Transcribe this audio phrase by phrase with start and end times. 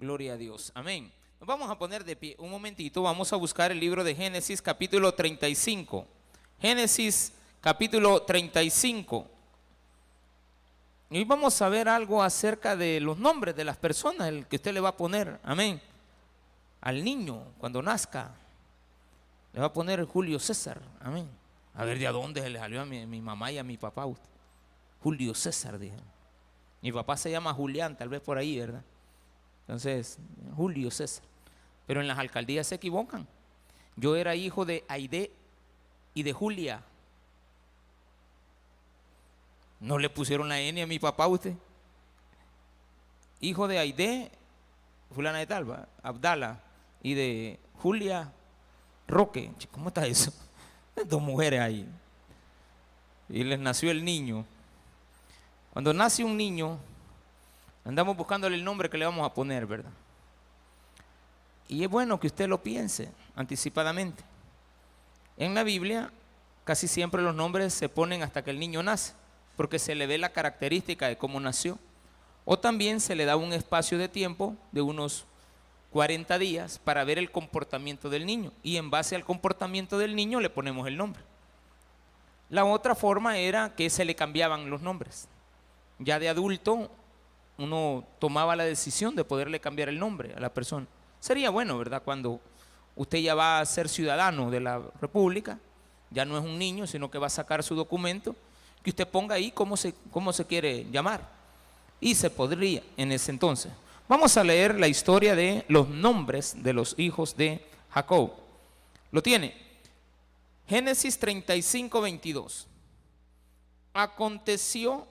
[0.00, 0.72] Gloria a Dios.
[0.74, 1.12] Amén.
[1.38, 3.02] Nos vamos a poner de pie un momentito.
[3.02, 6.06] Vamos a buscar el libro de Génesis capítulo 35.
[6.58, 9.26] Génesis capítulo 35.
[11.10, 14.72] Y vamos a ver algo acerca de los nombres de las personas, el que usted
[14.72, 15.38] le va a poner.
[15.42, 15.82] Amén.
[16.80, 18.30] Al niño, cuando nazca,
[19.52, 20.80] le va a poner Julio César.
[21.02, 21.28] Amén.
[21.74, 24.06] A ver de a dónde se le salió a mi, mamá y a mi papá.
[25.02, 25.98] Julio César, dije.
[26.80, 28.82] Mi papá se llama Julián, tal vez por ahí, ¿verdad?
[29.70, 30.18] Entonces,
[30.56, 31.22] Julio César.
[31.86, 33.24] Pero en las alcaldías se equivocan.
[33.94, 35.30] Yo era hijo de Aide
[36.12, 36.82] y de Julia.
[39.78, 41.54] No le pusieron la N a mi papá usted.
[43.38, 44.32] Hijo de Aide,
[45.14, 46.58] fulana de Talba, Abdala,
[47.00, 48.32] y de Julia
[49.06, 49.52] Roque.
[49.70, 50.32] ¿Cómo está eso?
[51.06, 51.88] Dos mujeres ahí.
[53.28, 54.44] Y les nació el niño.
[55.72, 56.80] Cuando nace un niño,
[57.84, 59.92] andamos buscándole el nombre que le vamos a poner, ¿verdad?
[61.68, 64.24] Y es bueno que usted lo piense anticipadamente.
[65.36, 66.12] En la Biblia
[66.64, 69.14] casi siempre los nombres se ponen hasta que el niño nace,
[69.56, 71.78] porque se le ve la característica de cómo nació.
[72.44, 75.26] O también se le da un espacio de tiempo de unos
[75.92, 78.52] 40 días para ver el comportamiento del niño.
[78.62, 81.22] Y en base al comportamiento del niño le ponemos el nombre.
[82.48, 85.28] La otra forma era que se le cambiaban los nombres.
[85.98, 86.90] Ya de adulto
[87.60, 90.86] uno tomaba la decisión de poderle cambiar el nombre a la persona.
[91.20, 92.02] Sería bueno, ¿verdad?
[92.02, 92.40] Cuando
[92.96, 95.58] usted ya va a ser ciudadano de la República,
[96.10, 98.34] ya no es un niño, sino que va a sacar su documento,
[98.82, 101.28] que usted ponga ahí cómo se, cómo se quiere llamar.
[102.00, 103.70] Y se podría en ese entonces.
[104.08, 108.32] Vamos a leer la historia de los nombres de los hijos de Jacob.
[109.12, 109.54] ¿Lo tiene?
[110.66, 112.66] Génesis 35, 22.
[113.92, 115.06] Aconteció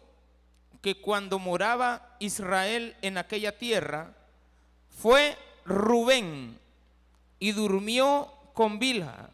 [0.82, 4.14] que cuando moraba Israel en aquella tierra,
[4.90, 6.58] fue Rubén
[7.40, 9.30] y durmió con Bilha,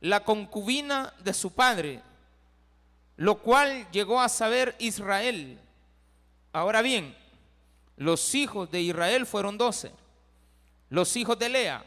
[0.00, 2.02] la concubina de su padre,
[3.16, 5.58] lo cual llegó a saber Israel.
[6.52, 7.16] Ahora bien,
[7.96, 9.90] los hijos de Israel fueron doce.
[10.90, 11.84] Los hijos de Lea,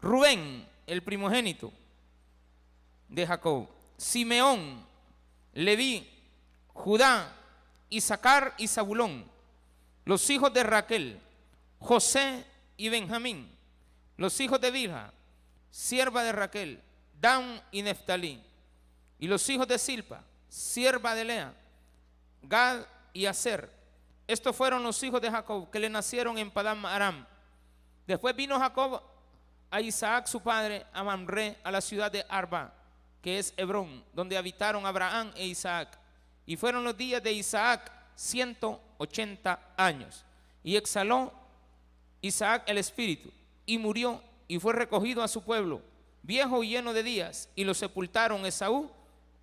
[0.00, 1.72] Rubén, el primogénito
[3.08, 4.86] de Jacob, Simeón,
[5.54, 6.08] Leví,
[6.72, 7.30] Judá,
[7.92, 9.30] Isaacar y Zabulón,
[10.06, 11.20] los hijos de Raquel,
[11.78, 12.44] José
[12.78, 13.54] y Benjamín,
[14.16, 15.12] los hijos de Bilha,
[15.70, 16.82] sierva de Raquel,
[17.20, 18.42] Dan y Neftalí,
[19.18, 21.54] y los hijos de Silpa, sierva de Lea,
[22.42, 23.70] Gad y Aser.
[24.26, 27.26] Estos fueron los hijos de Jacob que le nacieron en Padam Aram.
[28.06, 29.02] Después vino Jacob
[29.70, 32.72] a Isaac su padre, a Mamre, a la ciudad de Arba,
[33.20, 35.98] que es Hebrón, donde habitaron Abraham e Isaac.
[36.46, 40.24] Y fueron los días de Isaac 180 años.
[40.62, 41.32] Y exhaló
[42.20, 43.30] Isaac el espíritu
[43.66, 45.80] y murió y fue recogido a su pueblo,
[46.22, 48.90] viejo y lleno de días, y lo sepultaron Esaú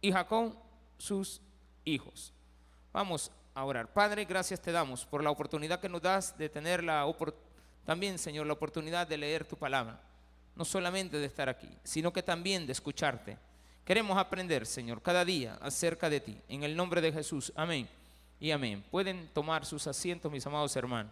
[0.01, 0.53] y Jacob
[0.97, 1.41] sus
[1.83, 2.33] hijos.
[2.93, 3.91] Vamos a orar.
[3.91, 7.05] Padre, gracias te damos por la oportunidad que nos das de tener la
[7.85, 9.99] también, Señor, la oportunidad de leer tu palabra.
[10.55, 13.37] No solamente de estar aquí, sino que también de escucharte.
[13.89, 16.39] Queremos aprender, Señor, cada día acerca de ti.
[16.47, 17.51] En el nombre de Jesús.
[17.55, 17.89] Amén
[18.39, 18.85] y amén.
[18.91, 21.11] Pueden tomar sus asientos, mis amados hermanos.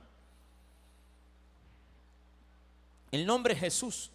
[3.10, 4.12] El nombre Jesús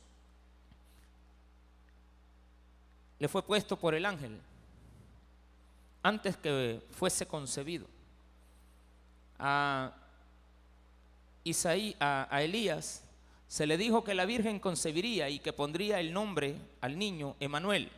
[3.18, 4.38] le fue puesto por el ángel
[6.00, 7.88] antes que fuese concebido.
[9.40, 9.92] A
[11.42, 13.02] Isaí, a, Elías,
[13.48, 17.90] se le dijo que la Virgen concebiría y que pondría el nombre al niño Emanuel,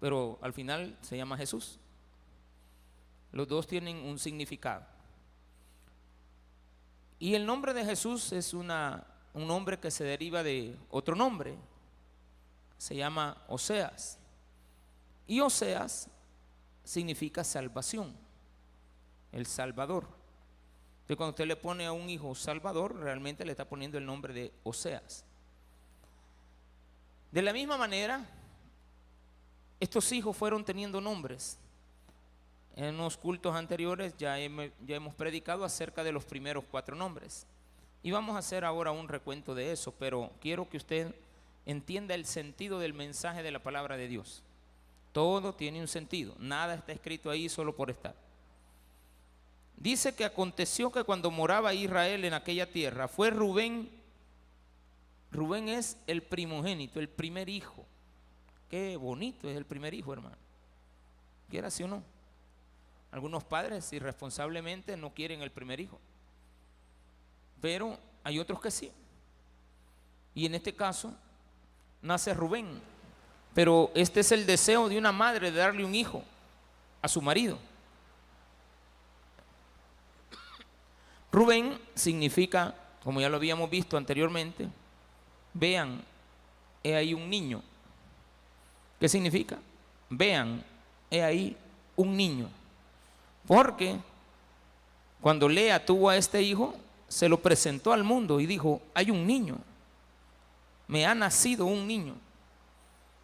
[0.00, 1.78] pero al final se llama Jesús.
[3.32, 4.84] Los dos tienen un significado.
[7.18, 11.56] Y el nombre de Jesús es una, un nombre que se deriva de otro nombre,
[12.76, 14.18] se llama Oseas.
[15.26, 16.08] Y Oseas
[16.84, 18.14] significa salvación,
[19.32, 20.04] el Salvador.
[21.06, 24.34] Entonces cuando usted le pone a un hijo Salvador, realmente le está poniendo el nombre
[24.34, 25.24] de Oseas.
[27.32, 28.26] De la misma manera,
[29.80, 31.58] estos hijos fueron teniendo nombres.
[32.76, 37.46] En los cultos anteriores ya, hemos, predicado acerca de los primeros cuatro nombres.
[38.02, 41.14] Y vamos a hacer ahora un recuento de eso, pero quiero que usted
[41.64, 44.42] entienda el sentido del mensaje de la palabra de Dios.
[45.12, 48.14] Todo tiene un sentido, nada está escrito ahí solo por estar.
[49.76, 53.90] Dice que aconteció que cuando moraba Israel en aquella tierra, fue Rubén,
[55.32, 57.84] Rubén es el primogénito, el primer hijo.
[58.70, 60.36] Qué bonito es el primer hijo, hermano.
[61.48, 62.02] Quiera sí o no.
[63.12, 66.00] Algunos padres irresponsablemente no quieren el primer hijo.
[67.60, 68.90] Pero hay otros que sí.
[70.34, 71.14] Y en este caso
[72.02, 72.80] nace Rubén.
[73.54, 76.22] Pero este es el deseo de una madre de darle un hijo
[77.00, 77.58] a su marido.
[81.32, 84.68] Rubén significa, como ya lo habíamos visto anteriormente,
[85.54, 86.02] vean,
[86.82, 87.62] he ahí un niño.
[88.98, 89.58] ¿Qué significa?
[90.08, 90.64] Vean,
[91.10, 91.56] he ahí
[91.96, 92.48] un niño.
[93.46, 93.96] Porque
[95.20, 96.74] cuando Lea tuvo a este hijo,
[97.08, 99.58] se lo presentó al mundo y dijo, hay un niño,
[100.88, 102.14] me ha nacido un niño,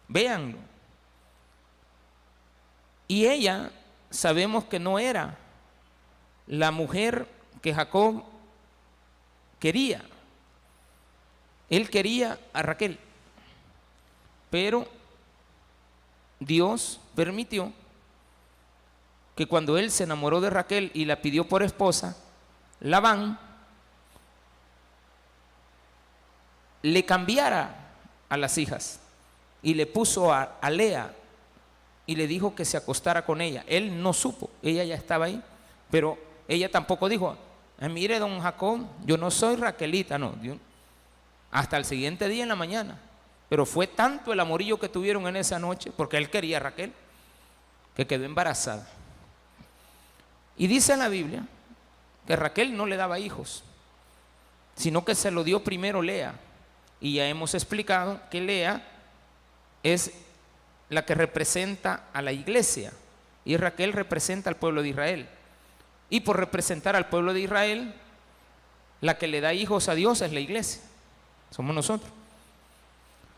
[0.07, 0.57] véanlo.
[3.07, 3.71] Y ella
[4.09, 5.37] sabemos que no era
[6.47, 7.27] la mujer
[7.61, 8.23] que Jacob
[9.59, 10.03] quería.
[11.69, 12.99] Él quería a Raquel,
[14.49, 14.87] pero
[16.45, 17.71] Dios permitió
[19.35, 22.17] que cuando él se enamoró de Raquel y la pidió por esposa,
[22.79, 23.39] Labán
[26.81, 27.75] le cambiara
[28.29, 28.99] a las hijas
[29.61, 31.13] y le puso a, Lea
[32.05, 33.63] y le dijo que se acostara con ella.
[33.67, 35.41] Él no supo, ella ya estaba ahí,
[35.89, 36.17] pero
[36.47, 37.37] ella tampoco dijo,
[37.89, 40.35] mire don Jacob, yo no soy Raquelita, no.
[41.51, 42.99] hasta el siguiente día en la mañana.
[43.53, 46.91] Pero fue tanto el amorillo que tuvieron en esa noche, porque él quería a Raquel,
[47.95, 48.87] que quedó embarazada.
[50.57, 51.45] Y dice en la Biblia
[52.25, 53.63] que Raquel no le daba hijos,
[54.75, 56.33] sino que se lo dio primero Lea.
[56.99, 58.87] Y ya hemos explicado que Lea
[59.83, 60.09] es
[60.89, 62.91] la que representa a la iglesia
[63.45, 65.29] y Raquel representa al pueblo de Israel.
[66.09, 67.93] Y por representar al pueblo de Israel,
[68.99, 70.81] la que le da hijos a Dios es la iglesia,
[71.51, 72.22] somos nosotros.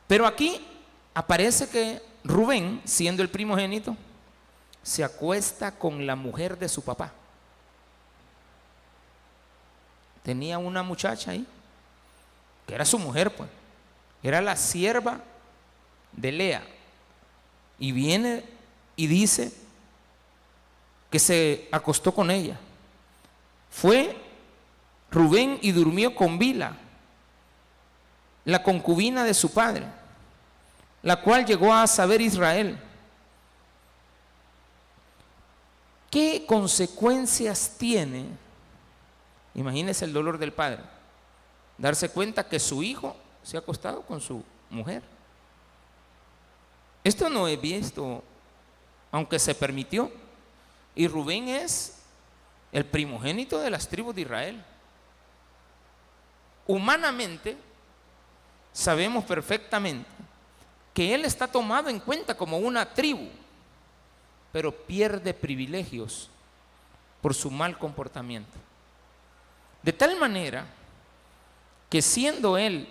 [0.07, 0.65] Pero aquí
[1.13, 3.95] aparece que Rubén, siendo el primogénito,
[4.83, 7.11] se acuesta con la mujer de su papá.
[10.23, 11.45] Tenía una muchacha ahí,
[12.67, 13.49] que era su mujer, pues.
[14.23, 15.19] Era la sierva
[16.11, 16.63] de Lea.
[17.77, 18.43] Y viene
[18.95, 19.53] y dice
[21.11, 22.59] que se acostó con ella.
[23.69, 24.17] Fue
[25.11, 26.75] Rubén y durmió con Bila,
[28.45, 29.85] la concubina de su padre,
[31.01, 32.79] la cual llegó a saber Israel
[36.15, 38.25] ¿Qué consecuencias tiene?
[39.53, 40.79] Imagínese el dolor del padre.
[41.77, 45.03] Darse cuenta que su hijo se ha acostado con su mujer.
[47.03, 48.23] Esto no he visto,
[49.11, 50.09] aunque se permitió.
[50.95, 51.97] Y Rubén es
[52.71, 54.63] el primogénito de las tribus de Israel.
[56.65, 57.57] Humanamente,
[58.75, 60.05] sabemos perfectamente
[60.93, 63.29] que él está tomado en cuenta como una tribu
[64.55, 66.29] pero pierde privilegios
[67.21, 68.57] por su mal comportamiento.
[69.83, 70.65] De tal manera
[71.89, 72.87] que siendo él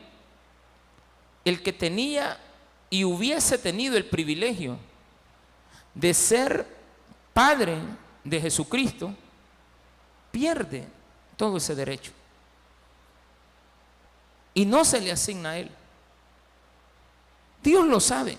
[1.42, 2.38] el que tenía
[2.90, 4.76] y hubiese tenido el privilegio
[5.94, 6.66] de ser
[7.32, 7.78] padre
[8.24, 9.14] de Jesucristo,
[10.30, 10.86] pierde
[11.38, 12.12] todo ese derecho.
[14.54, 15.70] Y no se le asigna a él.
[17.62, 18.38] Dios lo sabe.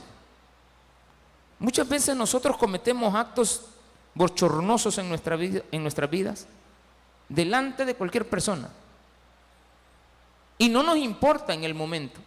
[1.60, 3.66] Muchas veces nosotros cometemos actos
[4.14, 5.08] bochornosos en,
[5.72, 6.48] en nuestras vidas
[7.28, 8.70] delante de cualquier persona.
[10.58, 12.20] Y no nos importa en el momento,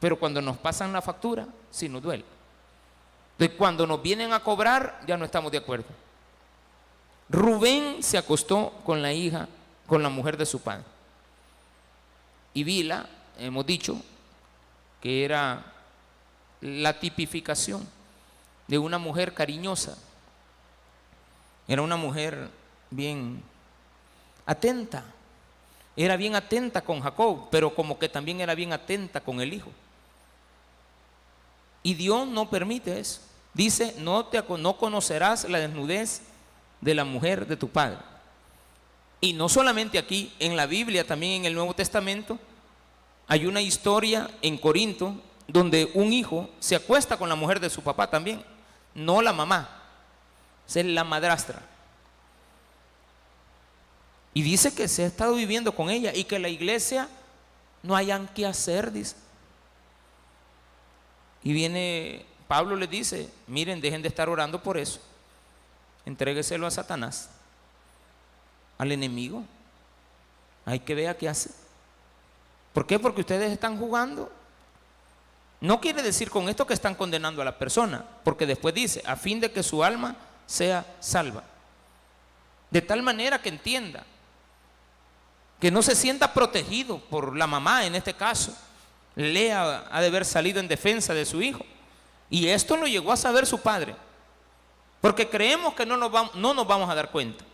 [0.00, 2.24] pero cuando nos pasan la factura, sí nos duele.
[3.38, 5.86] De cuando nos vienen a cobrar, ya no estamos de acuerdo.
[7.28, 9.48] Rubén se acostó con la hija,
[9.86, 10.84] con la mujer de su padre.
[12.54, 14.00] Y Vila, hemos dicho,
[15.00, 15.64] que era
[16.60, 17.86] la tipificación
[18.68, 19.98] de una mujer cariñosa.
[21.66, 22.50] Era una mujer
[22.90, 23.42] bien
[24.46, 25.04] atenta.
[25.96, 29.70] Era bien atenta con Jacob, pero como que también era bien atenta con el hijo.
[31.82, 33.20] Y Dios no permite eso.
[33.54, 36.22] Dice, no, te, no conocerás la desnudez
[36.80, 37.98] de la mujer de tu padre.
[39.22, 42.38] Y no solamente aquí, en la Biblia, también en el Nuevo Testamento,
[43.26, 45.14] hay una historia en Corinto
[45.48, 48.44] donde un hijo se acuesta con la mujer de su papá también
[48.94, 49.68] no la mamá,
[50.66, 51.62] es la madrastra.
[54.34, 57.08] Y dice que se ha estado viviendo con ella y que la iglesia
[57.82, 59.16] no hayan que hacer, dice.
[61.42, 65.00] Y viene, Pablo le dice, miren, dejen de estar orando por eso.
[66.06, 67.30] Entrégueselo a Satanás,
[68.82, 69.44] al enemigo.
[70.64, 71.50] Hay que ver qué hace.
[72.72, 72.98] ¿Por qué?
[72.98, 74.30] Porque ustedes están jugando
[75.62, 79.14] no quiere decir con esto que están condenando a la persona, porque después dice, a
[79.14, 81.44] fin de que su alma sea salva.
[82.68, 84.04] De tal manera que entienda
[85.60, 88.52] que no se sienta protegido por la mamá en este caso.
[89.14, 91.64] Lea ha de haber salido en defensa de su hijo.
[92.28, 93.94] Y esto lo llegó a saber su padre.
[95.00, 97.44] Porque creemos que no nos, vamos, no nos vamos a dar cuenta.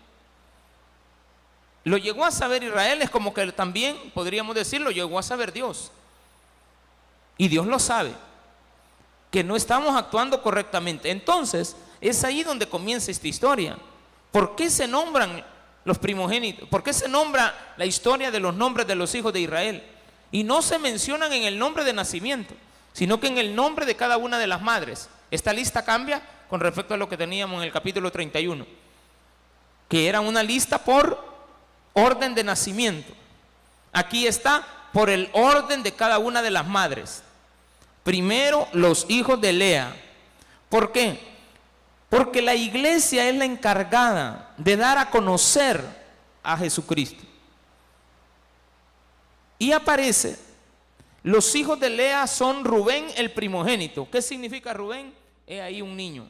[1.85, 5.90] Lo llegó a saber Israel, es como que también, podríamos decirlo, llegó a saber Dios.
[7.37, 8.12] Y Dios lo sabe,
[9.30, 11.11] que no estamos actuando correctamente.
[11.11, 13.78] Entonces, es ahí donde comienza esta historia.
[14.32, 15.44] ¿Por qué se nombran
[15.85, 16.68] los primogénitos?
[16.68, 19.82] ¿Por qué se nombra la historia de los nombres de los hijos de Israel?
[20.30, 22.54] Y no se mencionan en el nombre de nacimiento,
[22.92, 25.08] sino que en el nombre de cada una de las madres.
[25.30, 28.66] Esta lista cambia con respecto a lo que teníamos en el capítulo 31,
[29.88, 31.27] que era una lista por
[31.99, 33.12] orden de nacimiento.
[33.93, 37.23] Aquí está por el orden de cada una de las madres.
[38.02, 39.95] Primero los hijos de Lea.
[40.69, 41.21] ¿Por qué?
[42.09, 45.85] Porque la iglesia es la encargada de dar a conocer
[46.43, 47.25] a Jesucristo.
[49.59, 50.38] Y aparece,
[51.23, 54.09] los hijos de Lea son Rubén el primogénito.
[54.11, 55.12] ¿Qué significa Rubén?
[55.47, 56.26] Es ahí un niño.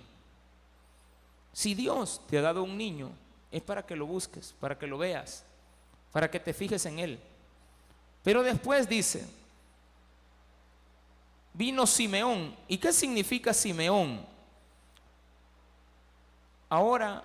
[1.52, 3.10] Si Dios te ha dado un niño,
[3.50, 5.44] es para que lo busques, para que lo veas,
[6.12, 7.20] para que te fijes en él.
[8.22, 9.26] Pero después dice,
[11.54, 12.54] vino Simeón.
[12.68, 14.24] ¿Y qué significa Simeón?
[16.68, 17.24] Ahora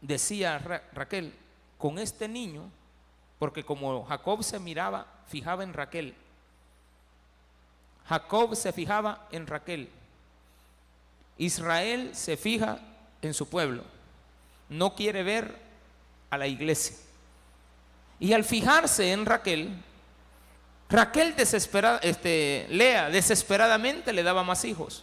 [0.00, 0.58] decía
[0.92, 1.32] Raquel,
[1.78, 2.70] con este niño,
[3.38, 6.14] porque como Jacob se miraba, fijaba en Raquel.
[8.06, 9.88] Jacob se fijaba en Raquel.
[11.38, 12.78] Israel se fija
[13.22, 13.84] en su pueblo.
[14.68, 15.56] No quiere ver
[16.30, 16.96] a la iglesia.
[18.22, 19.68] Y al fijarse en Raquel,
[20.88, 25.02] Raquel desesperada, este, Lea desesperadamente le daba más hijos.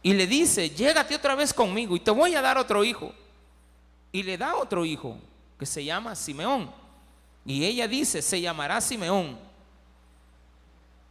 [0.00, 3.12] Y le dice, llégate otra vez conmigo y te voy a dar otro hijo.
[4.12, 5.18] Y le da otro hijo
[5.58, 6.70] que se llama Simeón.
[7.44, 9.36] Y ella dice, se llamará Simeón.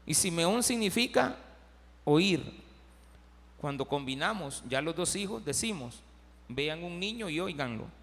[0.05, 1.35] Y Simeón significa
[2.05, 2.63] oír.
[3.59, 5.99] Cuando combinamos ya los dos hijos, decimos,
[6.47, 7.98] vean un niño y oiganlo.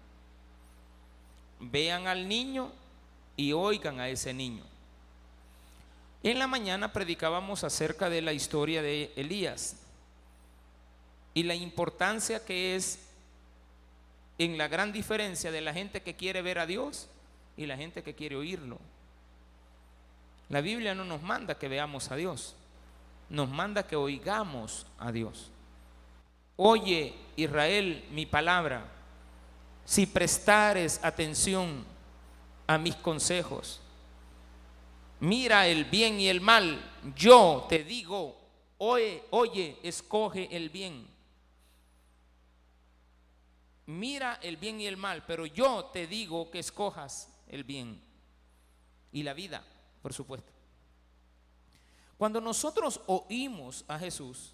[1.59, 2.71] Vean al niño
[3.35, 4.63] y oigan a ese niño.
[6.23, 9.77] En la mañana predicábamos acerca de la historia de Elías
[11.33, 12.99] y la importancia que es
[14.39, 17.07] en la gran diferencia de la gente que quiere ver a Dios
[17.55, 18.79] y la gente que quiere oírlo.
[20.49, 22.55] La Biblia no nos manda que veamos a Dios,
[23.29, 25.51] nos manda que oigamos a Dios.
[26.55, 28.85] Oye, Israel, mi palabra,
[29.87, 31.85] si prestares atención
[32.67, 33.79] a mis consejos,
[35.21, 36.77] mira el bien y el mal,
[37.15, 38.37] yo te digo,
[38.79, 41.07] oye, oye, escoge el bien.
[43.85, 48.01] Mira el bien y el mal, pero yo te digo que escojas el bien
[49.13, 49.63] y la vida,
[50.01, 50.51] por supuesto.
[52.17, 54.51] Cuando nosotros oímos a Jesús,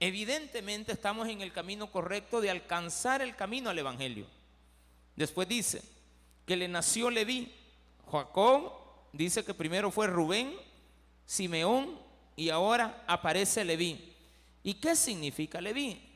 [0.00, 4.26] evidentemente estamos en el camino correcto de alcanzar el camino al Evangelio.
[5.14, 5.82] Después dice
[6.46, 7.54] que le nació Leví.
[8.10, 8.72] Jacob
[9.12, 10.52] dice que primero fue Rubén,
[11.26, 11.98] Simeón
[12.34, 14.12] y ahora aparece Leví.
[14.64, 16.10] ¿Y qué significa Leví?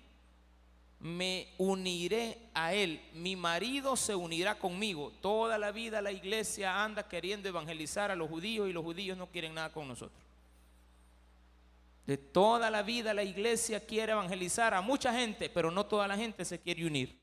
[1.05, 5.12] me uniré a él, mi marido se unirá conmigo.
[5.21, 9.26] Toda la vida la iglesia anda queriendo evangelizar a los judíos y los judíos no
[9.26, 10.24] quieren nada con nosotros.
[12.06, 16.16] De toda la vida la iglesia quiere evangelizar a mucha gente, pero no toda la
[16.16, 17.18] gente se quiere unir.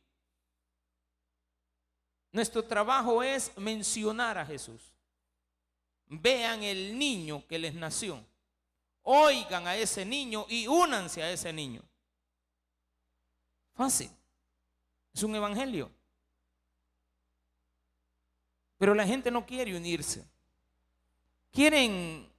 [2.31, 4.81] Nuestro trabajo es mencionar a Jesús.
[6.07, 8.25] Vean el niño que les nació.
[9.03, 11.81] Oigan a ese niño y únanse a ese niño.
[13.73, 14.09] Fácil.
[15.13, 15.91] Es un evangelio.
[18.77, 20.25] Pero la gente no quiere unirse.
[21.51, 22.30] Quieren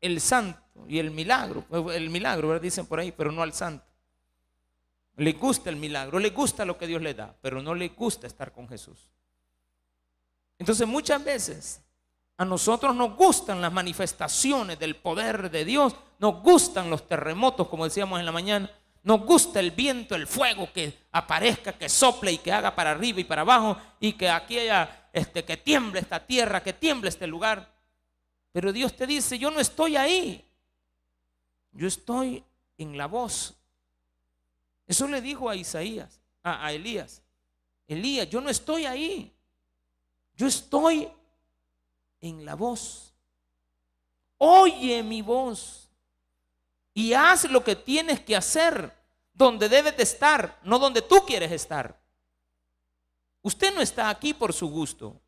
[0.00, 1.64] el santo y el milagro.
[1.92, 3.84] El milagro, dicen por ahí, pero no al santo.
[5.16, 8.26] Le gusta el milagro, le gusta lo que Dios le da, pero no le gusta
[8.26, 9.10] estar con Jesús.
[10.58, 11.80] Entonces muchas veces
[12.36, 17.84] a nosotros nos gustan las manifestaciones del poder de Dios, nos gustan los terremotos, como
[17.84, 18.70] decíamos en la mañana,
[19.06, 23.20] nos gusta el viento, el fuego que aparezca, que sople y que haga para arriba
[23.20, 27.26] y para abajo y que aquí haya, este, que tiemble esta tierra, que tiemble este
[27.26, 27.75] lugar.
[28.56, 30.42] Pero Dios te dice, yo no estoy ahí.
[31.72, 32.42] Yo estoy
[32.78, 33.54] en la voz.
[34.86, 37.20] Eso le dijo a Isaías, a, Elías.
[37.86, 39.30] Elías, yo no estoy ahí.
[40.36, 41.06] Yo estoy
[42.22, 43.12] en la voz.
[44.38, 45.90] Oye mi voz
[46.94, 48.90] y haz lo que tienes que hacer
[49.34, 52.00] donde debes de estar, no donde tú quieres estar.
[53.42, 55.20] Usted no está aquí por su gusto.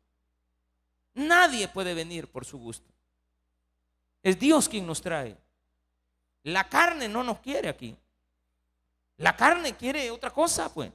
[1.13, 2.91] Nadie puede venir por su gusto.
[4.21, 5.37] Es Dios quien nos trae.
[6.43, 7.95] La carne no nos quiere aquí.
[9.17, 10.91] La carne quiere otra cosa, pues.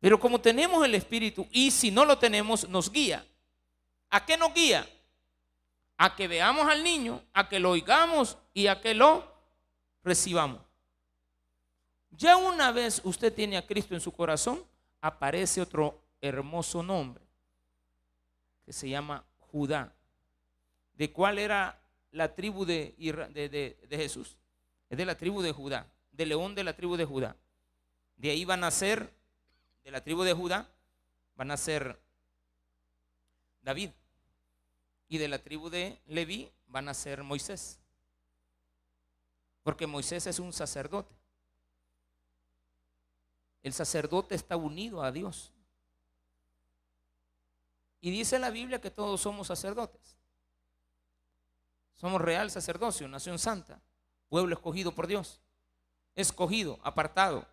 [0.00, 3.26] Pero como tenemos el Espíritu y si no lo tenemos, nos guía.
[4.10, 4.88] ¿A qué nos guía?
[5.96, 9.24] A que veamos al niño, a que lo oigamos y a que lo
[10.04, 10.60] recibamos.
[12.12, 14.64] Ya una vez usted tiene a Cristo en su corazón,
[15.00, 17.24] aparece otro hermoso nombre
[18.64, 19.92] que se llama Judá.
[20.98, 22.92] ¿De cuál era la tribu de,
[23.88, 24.36] Jesús?
[24.90, 27.36] Es de la tribu de Judá, de león de la tribu de Judá.
[28.16, 29.14] De ahí van a ser,
[29.84, 30.68] de la tribu de Judá,
[31.36, 32.00] van a ser
[33.62, 33.90] David.
[35.08, 37.78] Y de la tribu de Leví van a ser Moisés.
[39.62, 41.14] Porque Moisés es un sacerdote.
[43.62, 45.52] El sacerdote está unido a Dios.
[48.00, 50.17] Y dice la Biblia que todos somos sacerdotes.
[51.98, 53.80] Somos real sacerdocio, nación santa,
[54.28, 55.40] pueblo escogido por Dios.
[56.14, 57.44] Escogido, apartado,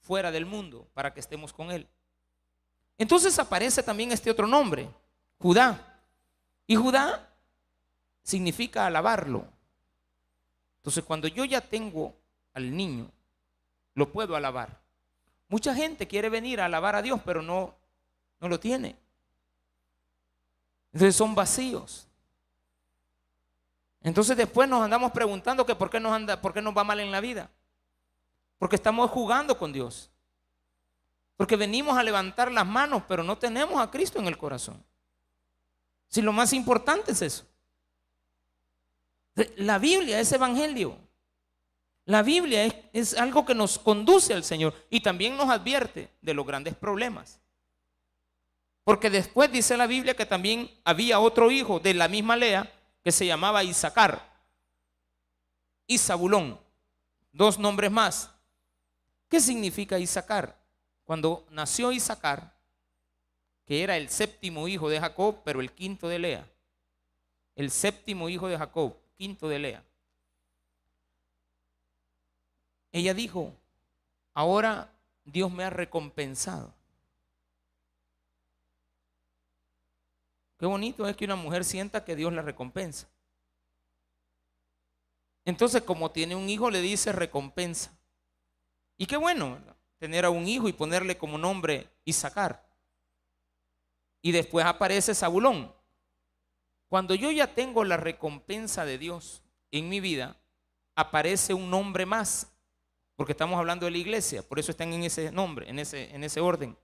[0.00, 1.88] fuera del mundo, para que estemos con Él.
[2.98, 4.90] Entonces aparece también este otro nombre,
[5.38, 6.02] Judá.
[6.66, 7.32] Y Judá
[8.24, 9.46] significa alabarlo.
[10.78, 12.14] Entonces cuando yo ya tengo
[12.54, 13.08] al niño,
[13.94, 14.80] lo puedo alabar.
[15.48, 17.76] Mucha gente quiere venir a alabar a Dios, pero no,
[18.40, 18.96] no lo tiene.
[20.92, 22.07] Entonces son vacíos.
[24.02, 27.00] Entonces después nos andamos preguntando que por qué nos anda, por qué nos va mal
[27.00, 27.50] en la vida.
[28.58, 30.10] Porque estamos jugando con Dios.
[31.36, 34.84] Porque venimos a levantar las manos, pero no tenemos a Cristo en el corazón.
[36.08, 37.44] Si lo más importante es eso.
[39.56, 40.96] La Biblia es evangelio.
[42.06, 46.46] La Biblia es, algo que nos conduce al Señor y también nos advierte de los
[46.46, 47.38] grandes problemas.
[48.82, 53.12] Porque después dice la Biblia que también había otro hijo de la misma Lea que
[53.12, 54.22] se llamaba Isaacar
[55.86, 56.60] y Zabulón,
[57.32, 58.30] dos nombres más.
[59.28, 60.58] ¿Qué significa Isaacar?
[61.04, 62.54] Cuando nació Isaacar,
[63.64, 66.48] que era el séptimo hijo de Jacob, pero el quinto de Lea,
[67.54, 69.84] el séptimo hijo de Jacob, quinto de Lea.
[72.92, 73.54] Ella dijo,
[74.34, 74.90] ahora
[75.24, 76.77] Dios me ha recompensado.
[80.58, 83.08] Qué bonito es que una mujer sienta que Dios la recompensa.
[85.44, 87.98] Entonces, como tiene un hijo, le dice recompensa.
[88.98, 89.58] Y qué bueno,
[89.98, 92.68] tener a un hijo y ponerle como nombre Isaacar.
[94.20, 95.72] Y después aparece Zabulón.
[96.88, 100.36] Cuando yo ya tengo la recompensa de Dios en mi vida,
[100.96, 102.52] aparece un nombre más
[103.18, 106.22] porque estamos hablando de la iglesia, por eso están en ese nombre, en ese, en
[106.22, 106.78] ese orden.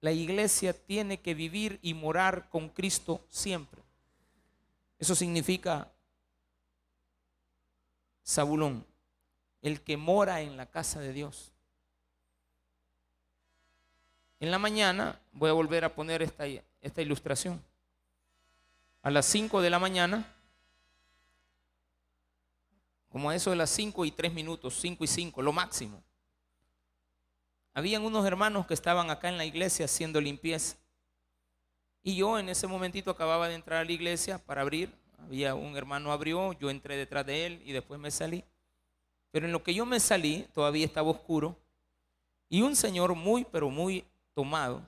[0.00, 3.82] La iglesia tiene que vivir y morar con Cristo siempre.
[4.98, 5.90] Eso significa
[8.26, 8.86] Zabulón,
[9.62, 11.52] el que mora en la casa de Dios.
[14.38, 16.44] En la mañana voy a volver a poner esta,
[16.80, 17.62] esta ilustración.
[19.02, 20.36] A las 5 de la mañana
[23.10, 26.02] como a eso de las 5 y 3 minutos, 5 y 5, lo máximo.
[27.74, 30.76] Habían unos hermanos que estaban acá en la iglesia haciendo limpieza.
[32.02, 34.92] Y yo en ese momentito acababa de entrar a la iglesia para abrir.
[35.18, 38.44] Había un hermano abrió, yo entré detrás de él y después me salí.
[39.30, 41.56] Pero en lo que yo me salí, todavía estaba oscuro.
[42.48, 44.04] Y un señor muy, pero muy
[44.34, 44.82] tomado.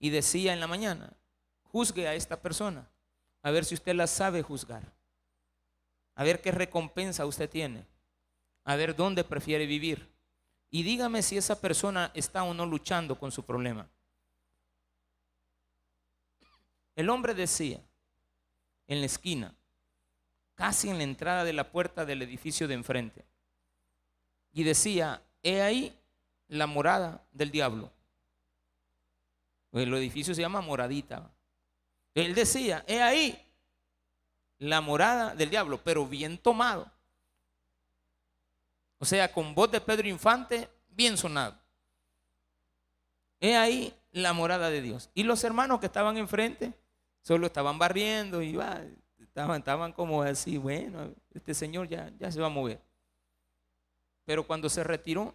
[0.00, 1.12] Y decía en la mañana,
[1.62, 2.88] juzgue a esta persona,
[3.42, 4.98] a ver si usted la sabe juzgar
[6.18, 7.86] a ver qué recompensa usted tiene,
[8.64, 10.08] a ver dónde prefiere vivir.
[10.70, 13.88] Y dígame si esa persona está o no luchando con su problema.
[16.94, 17.80] El hombre decía,
[18.86, 19.54] en la esquina,
[20.54, 23.24] casi en la entrada de la puerta del edificio de enfrente,
[24.52, 25.96] y decía, he ahí
[26.48, 27.92] la morada del diablo.
[29.72, 31.30] El edificio se llama moradita.
[32.14, 33.46] Él decía, he ahí
[34.58, 36.90] la morada del diablo, pero bien tomado.
[38.98, 41.56] O sea, con voz de Pedro Infante, bien sonado.
[43.40, 45.10] He ahí la morada de Dios.
[45.14, 46.74] Y los hermanos que estaban enfrente
[47.22, 48.58] solo estaban barriendo y
[49.18, 52.80] estaban, estaban como así, bueno, este señor ya, ya se va a mover.
[54.24, 55.34] Pero cuando se retiró,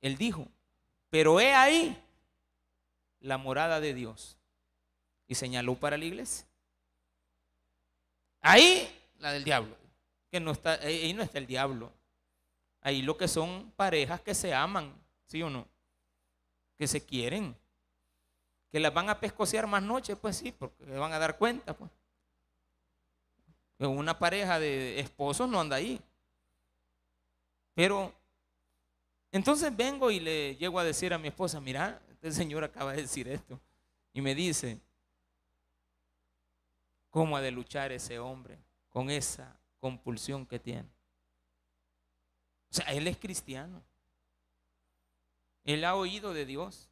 [0.00, 0.46] él dijo,
[1.10, 1.96] pero he ahí
[3.20, 4.36] la morada de Dios.
[5.26, 6.46] Y señaló para la iglesia.
[8.40, 9.77] Ahí la del diablo.
[10.30, 11.92] Que no está, ahí no está el diablo.
[12.80, 14.94] Ahí lo que son parejas que se aman,
[15.26, 15.66] ¿sí o no?
[16.78, 17.54] que se quieren.
[18.70, 21.74] Que las van a pescocear más noche, pues sí, porque van a dar cuenta.
[21.76, 21.90] Pues.
[23.78, 26.00] Una pareja de esposos no anda ahí.
[27.74, 28.12] Pero
[29.32, 33.02] entonces vengo y le llego a decir a mi esposa, mira, este señor acaba de
[33.02, 33.60] decir esto.
[34.12, 34.80] Y me dice,
[37.10, 40.88] ¿cómo ha de luchar ese hombre con esa compulsión que tiene?
[42.70, 43.82] O sea, él es cristiano.
[45.64, 46.90] Él ha oído de Dios.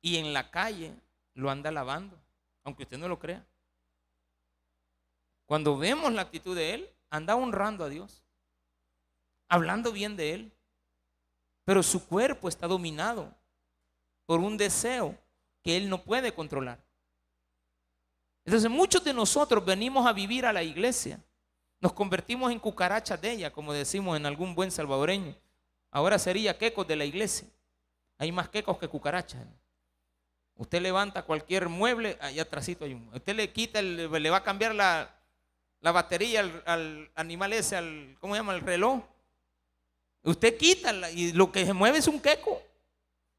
[0.00, 0.94] Y en la calle
[1.34, 2.18] lo anda lavando,
[2.64, 3.44] aunque usted no lo crea.
[5.46, 8.24] Cuando vemos la actitud de él, anda honrando a Dios,
[9.48, 10.52] hablando bien de él.
[11.64, 13.34] Pero su cuerpo está dominado
[14.24, 15.18] por un deseo
[15.62, 16.85] que él no puede controlar.
[18.46, 21.20] Entonces muchos de nosotros venimos a vivir a la iglesia.
[21.80, 25.34] Nos convertimos en cucarachas de ella, como decimos en algún buen salvadoreño.
[25.90, 27.48] Ahora sería quecos de la iglesia.
[28.18, 29.44] Hay más quecos que cucarachas.
[30.54, 33.10] Usted levanta cualquier mueble, allá atrásito hay un.
[33.12, 35.10] Usted le quita, le va a cambiar la,
[35.80, 38.54] batería al, al, animal ese, al, ¿cómo se llama?
[38.54, 39.02] El reloj.
[40.22, 42.62] Usted quita y lo que se mueve es un queco.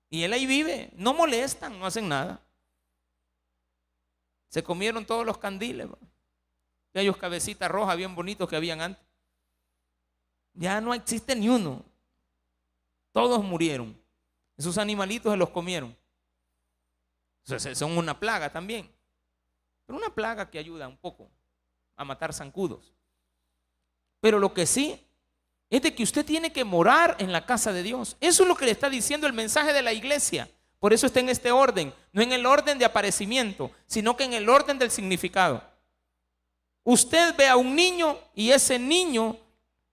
[0.10, 0.90] Y él ahí vive.
[0.94, 2.42] No molestan, no hacen nada.
[4.58, 5.88] Se comieron todos los candiles.
[6.90, 9.06] Aquellos cabecitas rojas bien bonitos que habían antes.
[10.56, 11.86] Ya no existe ni uno.
[13.12, 13.96] Todos murieron.
[14.58, 15.96] Esos animalitos se los comieron.
[17.46, 18.92] son una plaga también.
[19.86, 21.30] Pero una plaga que ayuda un poco
[21.96, 22.96] a matar zancudos.
[24.22, 25.00] Pero lo que sí
[25.70, 28.18] es de que usted tiene que morar en la casa de Dios.
[28.20, 30.50] Eso es lo que le está diciendo el mensaje de la iglesia.
[30.80, 34.34] Por eso está en este orden, no en el orden de aparecimiento, sino que en
[34.34, 35.64] el orden del significado.
[36.84, 39.38] Usted ve a un niño y ese niño,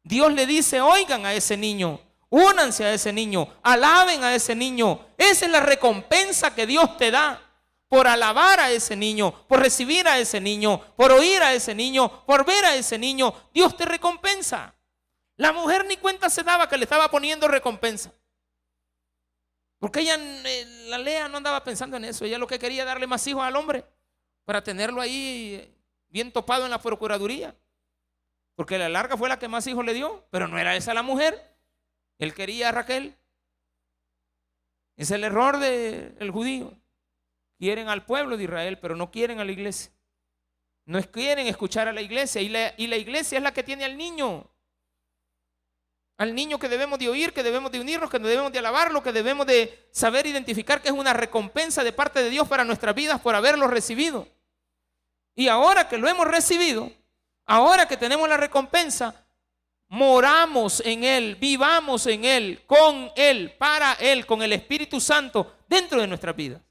[0.02, 5.00] Dios le dice, oigan a ese niño, únanse a ese niño, alaben a ese niño.
[5.16, 7.40] Esa es la recompensa que Dios te da
[7.88, 12.24] por alabar a ese niño, por recibir a ese niño, por oír a ese niño,
[12.26, 13.32] por ver a ese niño.
[13.52, 14.74] Dios te recompensa.
[15.36, 18.12] La mujer ni cuenta se daba que le estaba poniendo recompensa.
[19.84, 22.24] Porque ella, eh, la Lea no andaba pensando en eso.
[22.24, 23.84] Ella lo que quería darle más hijos al hombre
[24.46, 25.74] para tenerlo ahí eh,
[26.08, 27.54] bien topado en la procuraduría.
[28.54, 31.02] Porque la larga fue la que más hijos le dio, pero no era esa la
[31.02, 31.54] mujer.
[32.18, 33.14] Él quería a Raquel.
[34.96, 36.72] Es el error del judío.
[37.58, 39.92] Quieren al pueblo de Israel, pero no quieren a la iglesia.
[40.86, 42.40] No quieren escuchar a la iglesia.
[42.40, 44.50] Y la iglesia es la que tiene al niño
[46.16, 49.12] al niño que debemos de oír, que debemos de unirnos, que debemos de alabarlo, que
[49.12, 53.20] debemos de saber identificar que es una recompensa de parte de Dios para nuestras vidas
[53.20, 54.28] por haberlo recibido.
[55.34, 56.92] Y ahora que lo hemos recibido,
[57.46, 59.26] ahora que tenemos la recompensa,
[59.88, 66.00] moramos en Él, vivamos en Él, con Él, para Él, con el Espíritu Santo dentro
[66.00, 66.62] de nuestras vidas.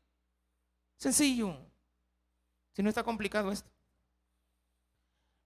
[0.97, 1.58] Sencillo.
[2.71, 3.72] Si no está complicado esto.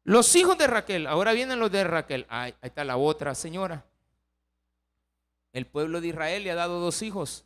[0.07, 2.25] Los hijos de Raquel, ahora vienen los de Raquel.
[2.29, 3.85] ahí está la otra señora.
[5.51, 7.43] El pueblo de Israel le ha dado dos hijos.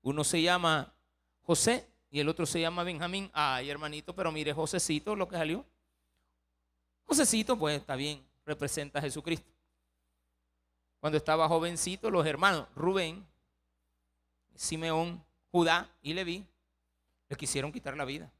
[0.00, 0.94] Uno se llama
[1.42, 3.30] José y el otro se llama Benjamín.
[3.34, 5.66] Ay, hermanito, pero mire, Josecito lo que salió.
[7.04, 9.52] Josecito, pues está bien, representa a Jesucristo.
[10.98, 13.22] Cuando estaba jovencito, los hermanos Rubén,
[14.54, 16.42] Simeón, Judá y Leví
[17.28, 18.32] le quisieron quitar la vida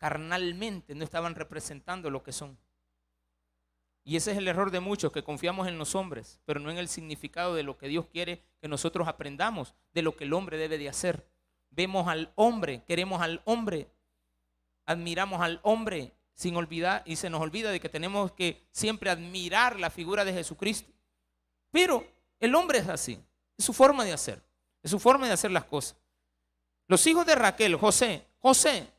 [0.00, 2.58] carnalmente no estaban representando lo que son.
[4.02, 6.78] Y ese es el error de muchos, que confiamos en los hombres, pero no en
[6.78, 10.56] el significado de lo que Dios quiere que nosotros aprendamos, de lo que el hombre
[10.56, 11.28] debe de hacer.
[11.68, 13.90] Vemos al hombre, queremos al hombre,
[14.86, 19.78] admiramos al hombre sin olvidar, y se nos olvida de que tenemos que siempre admirar
[19.78, 20.90] la figura de Jesucristo.
[21.70, 22.06] Pero
[22.40, 23.22] el hombre es así,
[23.58, 24.42] es su forma de hacer,
[24.82, 25.98] es su forma de hacer las cosas.
[26.88, 28.90] Los hijos de Raquel, José, José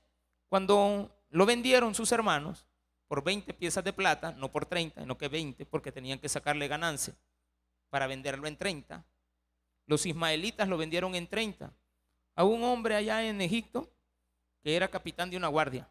[0.51, 2.67] cuando lo vendieron sus hermanos
[3.07, 6.67] por 20 piezas de plata, no por 30, sino que 20, porque tenían que sacarle
[6.67, 7.15] ganancia
[7.89, 9.01] para venderlo en 30.
[9.85, 11.73] Los ismaelitas lo vendieron en 30
[12.35, 13.93] a un hombre allá en Egipto
[14.61, 15.87] que era capitán de una guardia,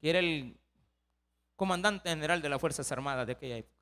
[0.00, 0.56] que era el
[1.54, 3.76] comandante general de las Fuerzas Armadas de aquella época.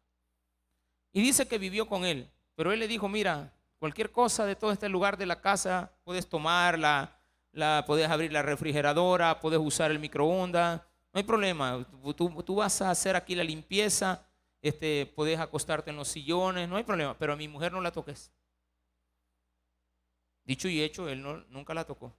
[1.13, 4.73] Y dice que vivió con él, pero él le dijo, mira, cualquier cosa de todo
[4.73, 7.17] este lugar de la casa puedes tomarla,
[7.55, 10.81] la, puedes abrir la refrigeradora, puedes usar el microondas,
[11.13, 11.87] no hay problema.
[12.17, 14.27] Tú, vas a hacer aquí la limpieza,
[14.61, 17.93] este, puedes acostarte en los sillones, no hay problema, pero a mi mujer no la
[17.93, 18.33] toques.
[20.45, 22.15] Dicho y hecho, él no, nunca la tocó.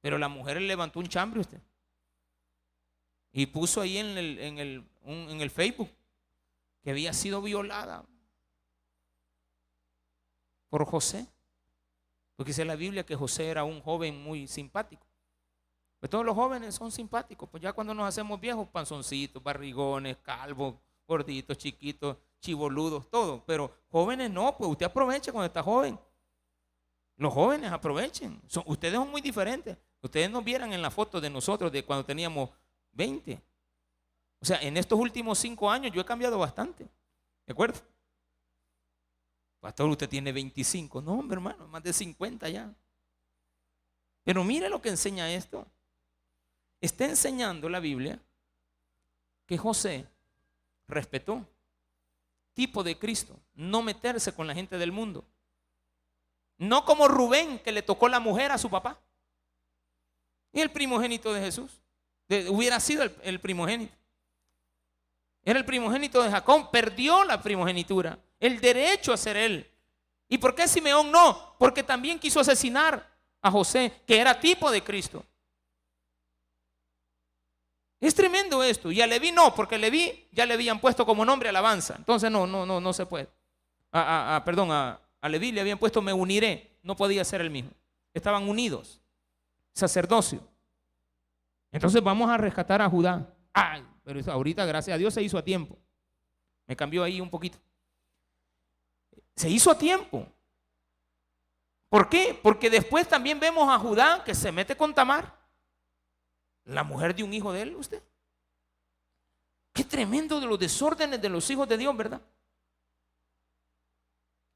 [0.00, 1.60] Pero la mujer le levantó un chambre usted.
[3.32, 5.90] Y puso ahí en el, en el, en el Facebook
[6.82, 8.06] que había sido violada.
[10.70, 11.26] por José.
[12.36, 15.06] Porque dice la Biblia que José era un joven muy simpático.
[15.98, 17.48] Pues todos los jóvenes son simpáticos.
[17.48, 20.74] Pues ya cuando nos hacemos viejos, panzoncitos, barrigones, calvos,
[21.06, 23.42] gorditos, chiquitos, chivoludos, todo.
[23.46, 25.98] Pero jóvenes no, pues usted aproveche cuando está joven.
[27.16, 28.40] Los jóvenes aprovechen.
[28.66, 29.76] ustedes son muy diferentes.
[30.02, 32.50] Ustedes nos vieran en la foto de nosotros de cuando teníamos
[32.92, 33.40] 20.
[34.40, 36.84] O sea, en estos últimos cinco años yo he cambiado bastante.
[37.46, 37.80] ¿De acuerdo?
[39.66, 41.02] Pastor, usted tiene 25.
[41.02, 42.72] No, hombre, hermano, más de 50 ya.
[44.22, 45.66] Pero mire lo que enseña esto.
[46.80, 48.22] Está enseñando la Biblia
[49.44, 50.06] que José
[50.86, 51.44] respetó
[52.54, 55.24] tipo de Cristo, no meterse con la gente del mundo.
[56.58, 59.00] No como Rubén que le tocó la mujer a su papá.
[60.52, 61.72] Y el primogénito de Jesús.
[62.50, 63.96] hubiera sido el, primogénito.
[65.42, 66.70] Era el primogénito de Jacob.
[66.70, 68.16] Perdió la primogenitura.
[68.38, 69.70] El derecho a ser él.
[70.28, 71.54] ¿Y por qué Simeón no?
[71.58, 73.08] Porque también quiso asesinar
[73.40, 75.24] a José, que era tipo de Cristo.
[78.00, 78.92] Es tremendo esto.
[78.92, 81.94] Y a Leví no, porque Leví ya le habían puesto como nombre alabanza.
[81.96, 83.28] Entonces no, no, no, no se puede.
[84.44, 86.78] perdón, a, a Leví le habían puesto me uniré.
[86.82, 87.70] No podía ser el mismo.
[88.12, 89.00] Estaban unidos.
[89.72, 90.40] Sacerdocio.
[91.72, 93.34] Entonces vamos a rescatar a Judá.
[93.52, 95.76] Ay, pero ahorita, gracias a Dios, se hizo a tiempo.
[96.66, 97.58] Me cambió ahí un poquito.
[99.36, 100.26] Se hizo a tiempo.
[101.88, 102.38] ¿Por qué?
[102.42, 105.36] Porque después también vemos a Judá que se mete con Tamar,
[106.64, 108.02] la mujer de un hijo de él, usted.
[109.72, 112.20] Qué tremendo de los desórdenes de los hijos de Dios, ¿verdad?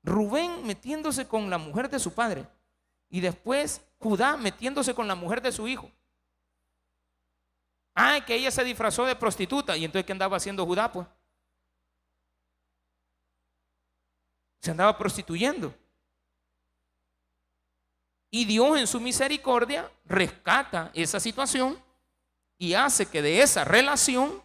[0.02, 2.48] Rubén metiéndose con la mujer de su padre
[3.10, 5.90] y después Judá metiéndose con la mujer de su hijo.
[7.94, 10.90] Ah, que ella se disfrazó de prostituta y entonces ¿qué andaba haciendo Judá?
[10.90, 11.06] Pues
[14.61, 15.75] se andaba prostituyendo.
[18.31, 21.79] Y Dios en su misericordia rescata esa situación
[22.59, 24.42] y hace que de esa relación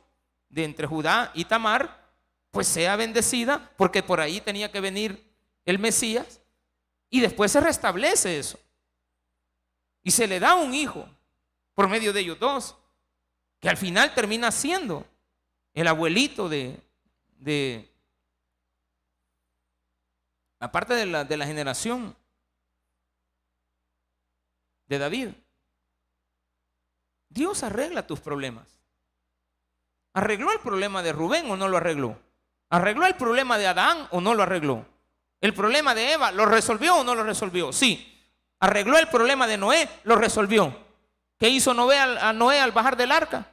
[0.50, 2.04] de entre Judá y Tamar,
[2.50, 5.22] pues sea bendecida, porque por ahí tenía que venir
[5.66, 6.42] el Mesías,
[7.10, 8.60] y después se restablece eso.
[10.02, 11.08] Y se le da un hijo
[11.74, 12.76] por medio de ellos dos,
[13.60, 15.06] que al final termina siendo
[15.74, 16.80] el abuelito de,
[17.38, 17.92] de
[20.66, 22.16] aparte de la, de la generación
[24.88, 25.30] de David.
[27.30, 28.68] Dios arregla tus problemas.
[30.14, 32.18] ¿Arregló el problema de Rubén o no lo arregló?
[32.70, 34.86] ¿Arregló el problema de Adán o no lo arregló?
[35.42, 37.72] ¿El problema de Eva lo resolvió o no lo resolvió?
[37.72, 38.12] Sí.
[38.60, 39.88] ¿Arregló el problema de Noé?
[40.04, 40.76] Lo resolvió.
[41.38, 43.46] ¿Qué hizo Noé al, a Noé al bajar del arca?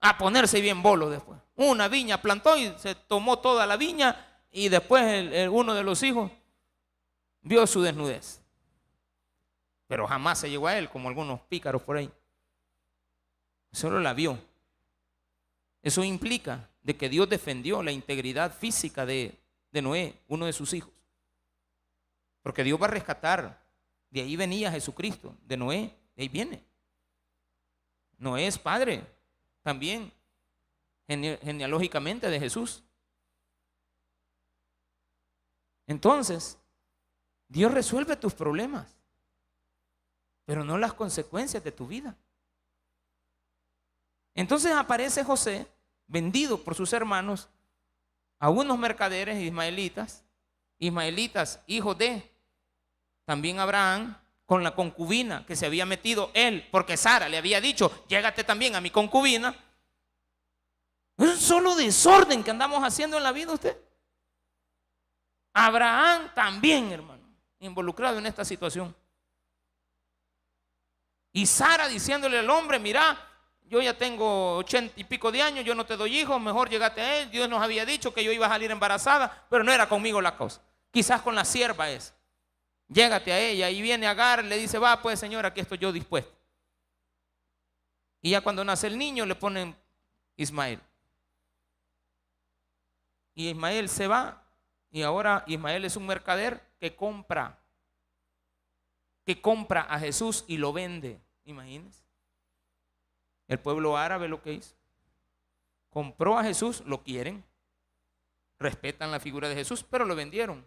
[0.00, 1.40] A ponerse bien bolo después.
[1.56, 4.25] Una viña plantó y se tomó toda la viña
[4.56, 6.32] y después uno de los hijos
[7.42, 8.40] vio su desnudez.
[9.86, 12.10] Pero jamás se llegó a él como algunos pícaros por ahí.
[13.70, 14.38] Solo la vio.
[15.82, 19.38] Eso implica de que Dios defendió la integridad física de,
[19.72, 20.92] de Noé, uno de sus hijos.
[22.42, 23.62] Porque Dios va a rescatar.
[24.08, 26.64] De ahí venía Jesucristo, de Noé, de ahí viene.
[28.16, 29.04] Noé es padre
[29.62, 30.10] también,
[31.06, 32.85] genealógicamente, de Jesús.
[35.86, 36.58] Entonces,
[37.48, 38.96] Dios resuelve tus problemas,
[40.44, 42.16] pero no las consecuencias de tu vida.
[44.34, 45.66] Entonces aparece José,
[46.06, 47.48] vendido por sus hermanos,
[48.38, 50.24] a unos mercaderes ismaelitas,
[50.78, 52.30] ismaelitas, hijos de
[53.24, 58.04] también Abraham con la concubina que se había metido él, porque Sara le había dicho,
[58.08, 59.54] llégate también a mi concubina.
[61.16, 63.76] Es un solo desorden que andamos haciendo en la vida usted.
[65.58, 67.22] Abraham también, hermano,
[67.60, 68.94] involucrado en esta situación.
[71.32, 73.18] Y Sara diciéndole al hombre, mira,
[73.62, 77.00] yo ya tengo ochenta y pico de años, yo no te doy hijos, mejor llegate
[77.00, 77.30] a él.
[77.30, 80.36] Dios nos había dicho que yo iba a salir embarazada, pero no era conmigo la
[80.36, 80.60] cosa.
[80.90, 82.12] Quizás con la sierva es.
[82.88, 86.36] Llégate a ella y viene Agar, le dice, va pues señor, aquí estoy yo dispuesto.
[88.20, 89.74] Y ya cuando nace el niño le ponen
[90.36, 90.80] Ismael.
[93.34, 94.45] Y Ismael se va
[94.96, 97.58] y ahora Ismael es un mercader que compra,
[99.26, 101.20] que compra a Jesús y lo vende.
[101.44, 102.02] Imagínense.
[103.46, 104.74] El pueblo árabe lo que hizo.
[105.90, 107.44] Compró a Jesús, lo quieren,
[108.58, 110.64] respetan la figura de Jesús, pero lo vendieron.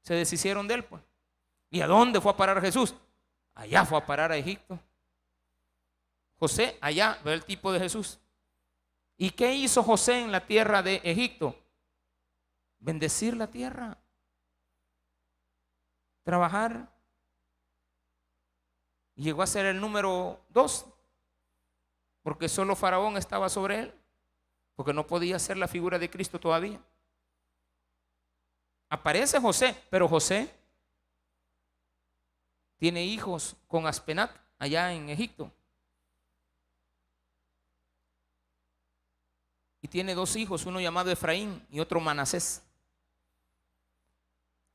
[0.00, 1.02] Se deshicieron de él, pues.
[1.68, 2.94] ¿Y a dónde fue a parar Jesús?
[3.54, 4.80] Allá fue a parar a Egipto.
[6.38, 8.18] José, allá, ve el tipo de Jesús.
[9.18, 11.65] ¿Y qué hizo José en la tierra de Egipto?
[12.86, 13.98] Bendecir la tierra.
[16.22, 16.88] trabajar.
[19.16, 20.86] Llegó a ser el número dos,
[22.22, 23.94] porque solo Faraón estaba sobre él,
[24.76, 26.80] porque no podía ser la figura de Cristo todavía.
[28.88, 30.52] Aparece José, pero José
[32.76, 35.52] tiene hijos con Aspenat allá en Egipto.
[39.80, 42.65] Y tiene dos hijos, uno llamado Efraín y otro Manasés.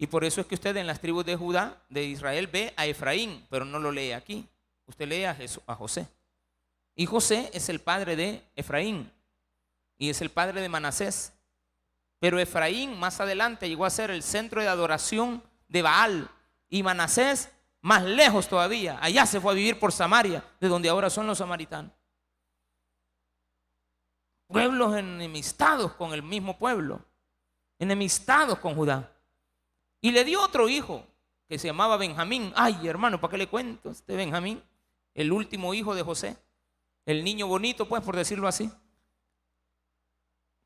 [0.02, 2.88] Y por eso es que usted en las tribus de Judá, de Israel, ve a
[2.88, 4.50] Efraín, pero no lo lee aquí.
[4.88, 6.08] Usted lee a, José.
[6.96, 9.12] Y José es el padre de Efraín
[10.00, 11.34] y es el padre de Manasés.
[12.18, 16.32] Pero Efraín más adelante llegó a ser el centro de adoración de Baal
[16.68, 18.98] y Manasés más lejos todavía.
[19.04, 21.92] Allá se fue a vivir por Samaria, de donde ahora son los samaritanos.
[24.48, 27.06] Pueblos enemistados con el mismo pueblo,
[27.78, 29.08] enemistados con Judá.
[30.02, 31.06] Y le dio otro hijo
[31.48, 32.52] que se llamaba Benjamín.
[32.56, 33.92] Ay, hermano, ¿para qué le cuento?
[33.92, 34.62] Este Benjamín,
[35.14, 36.36] el último hijo de José,
[37.06, 38.72] el niño bonito, pues, por decirlo así.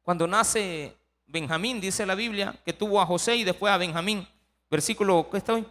[0.02, 0.96] Cuando nace
[1.26, 4.28] Benjamín, dice la Biblia, que tuvo a José y después a Benjamín.
[4.70, 5.68] Versículo, ¿qué está hoy?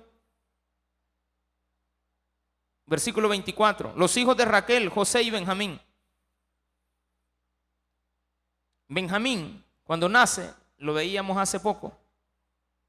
[2.86, 3.94] Versículo 24.
[3.96, 5.80] Los hijos de Raquel, José y Benjamín.
[8.88, 11.96] Benjamín, cuando nace, lo veíamos hace poco,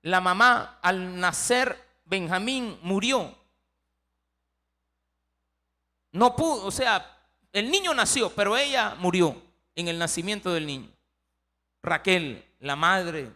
[0.05, 3.35] la mamá al nacer Benjamín murió.
[6.11, 9.41] No pudo, o sea, el niño nació, pero ella murió
[9.73, 10.91] en el nacimiento del niño.
[11.81, 13.31] Raquel, la madre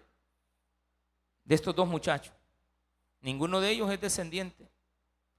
[1.43, 2.33] de estos dos muchachos.
[3.21, 4.69] Ninguno de ellos es descendiente,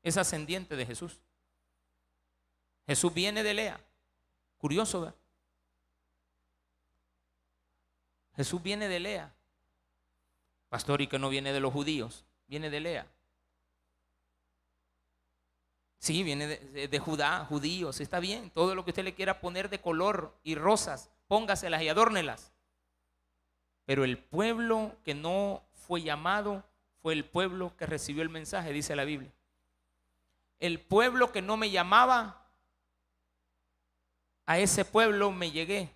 [0.02, 1.20] es ascendiente de Jesús.
[2.88, 3.80] Jesús viene de Lea.
[4.58, 5.16] Curioso, ¿verdad?
[8.34, 9.32] Jesús viene de Lea.
[10.70, 13.06] Pastor, y que no viene de los judíos, viene de Lea.
[15.98, 18.50] Sí, viene de, Judá, judíos, está bien.
[18.50, 22.52] Todo lo que usted le quiera poner de color y rosas, póngaselas y adórnelas.
[23.85, 26.64] Pero el pueblo que no fue llamado
[27.02, 29.33] fue el pueblo que recibió el mensaje, dice la Biblia.
[30.59, 32.46] El pueblo que no me llamaba,
[34.46, 35.90] a ese pueblo me llegué.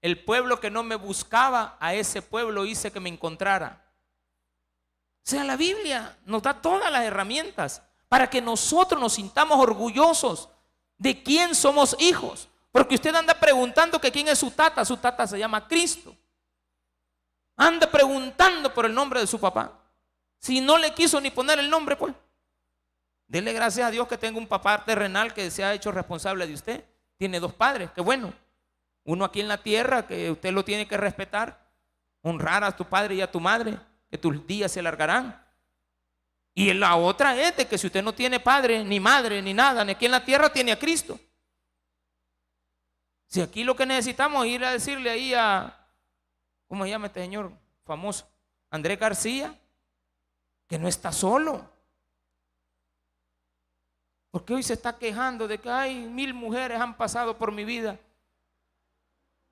[0.00, 3.87] El pueblo que no me buscaba, a ese pueblo hice que me encontrara.
[5.28, 10.48] Sea, la Biblia nos da todas las herramientas para que nosotros nos sintamos orgullosos
[10.96, 12.48] de quién somos hijos.
[12.72, 16.16] Porque usted anda preguntando que quién es su tata, su tata se llama Cristo.
[17.58, 19.78] Anda preguntando por el nombre de su papá.
[20.38, 22.14] Si no le quiso ni poner el nombre, pues.
[23.26, 26.54] Dele gracias a Dios que tenga un papá terrenal que se ha hecho responsable de
[26.54, 26.84] usted.
[27.18, 28.32] Tiene dos padres, qué bueno.
[29.04, 31.68] Uno aquí en la tierra que usted lo tiene que respetar.
[32.22, 33.78] Honrar a tu padre y a tu madre
[34.10, 35.44] que tus días se alargarán.
[36.54, 39.92] Y la otra es que si usted no tiene padre, ni madre, ni nada, ni
[39.92, 41.18] aquí en la tierra tiene a Cristo.
[43.28, 45.86] Si aquí lo que necesitamos es ir a decirle ahí a,
[46.66, 47.52] ¿cómo se llama este señor
[47.84, 48.26] famoso?
[48.70, 49.54] Andrés García,
[50.66, 51.70] que no está solo.
[54.30, 57.98] Porque hoy se está quejando de que hay mil mujeres han pasado por mi vida.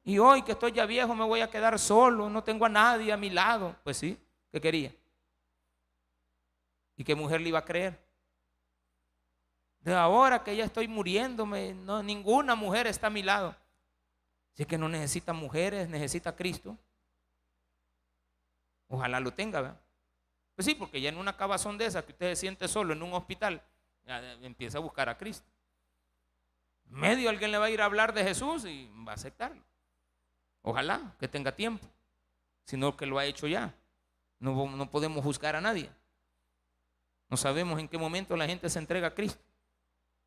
[0.04, 3.12] Y hoy que estoy ya viejo me voy a quedar solo, no tengo a nadie
[3.12, 3.76] a mi lado.
[3.84, 4.18] Pues sí,
[4.56, 4.90] ¿Qué quería?
[6.96, 8.02] ¿Y qué mujer le iba a creer?
[9.80, 13.54] De ahora que ya estoy muriéndome, no, ninguna mujer está a mi lado.
[14.56, 16.74] Es que no necesita mujeres, necesita Cristo.
[18.88, 19.80] Ojalá lo tenga, ¿verdad?
[20.54, 23.02] Pues sí, porque ya en una cabazón de esas que usted se siente solo en
[23.02, 23.62] un hospital,
[24.40, 25.46] empieza a buscar a Cristo.
[26.86, 29.62] Medio alguien le va a ir a hablar de Jesús y va a aceptarlo.
[30.62, 31.86] Ojalá que tenga tiempo,
[32.64, 33.74] sino que lo ha hecho ya.
[34.38, 35.90] No, podemos juzgar a nadie.
[37.28, 39.42] No sabemos en qué momento la gente se entrega a Cristo.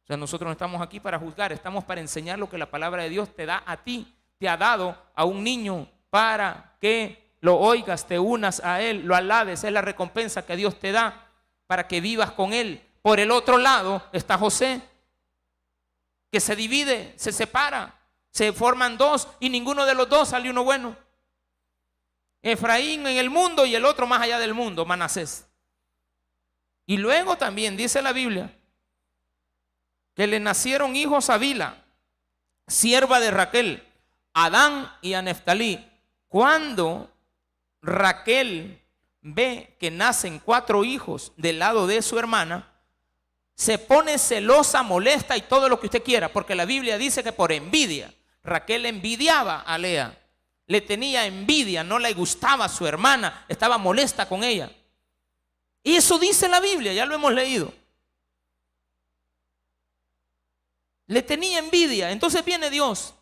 [0.04, 3.04] O sea, nosotros no estamos aquí para juzgar, estamos para enseñar lo que la palabra
[3.04, 7.58] de Dios te da a ti, te ha dado a un niño para que lo
[7.58, 11.28] oigas, te unas a Él, lo alabes, es la recompensa que Dios te da
[11.68, 12.82] para que vivas con Él.
[13.02, 14.82] Por el otro lado está José,
[16.32, 17.96] que se divide, se separa,
[18.32, 20.96] se forman dos y ninguno de los dos sale uno bueno.
[22.42, 25.48] Efraín en el mundo y el otro más allá del mundo, Manasés.
[26.86, 28.56] Y luego también dice la Biblia
[30.16, 31.86] que le nacieron hijos a Bila,
[32.68, 33.88] sierva de Raquel,
[34.34, 35.86] Adán y a Neftalí.
[36.28, 37.10] Cuando
[37.82, 38.82] Raquel
[39.22, 42.68] ve que nacen cuatro hijos del lado de su hermana,
[43.56, 47.34] se pone celosa, molesta y todo lo que usted quiera, porque la Biblia dice que
[47.34, 48.14] por envidia,
[48.44, 50.18] Raquel envidiaba a Lea
[50.70, 54.72] le tenía envidia, no le gustaba a su hermana, estaba molesta con ella.
[55.82, 57.74] Y Eso dice la Biblia, ya lo hemos leído.
[61.08, 62.12] Le tenía envidia.
[62.12, 63.16] Entonces viene Dios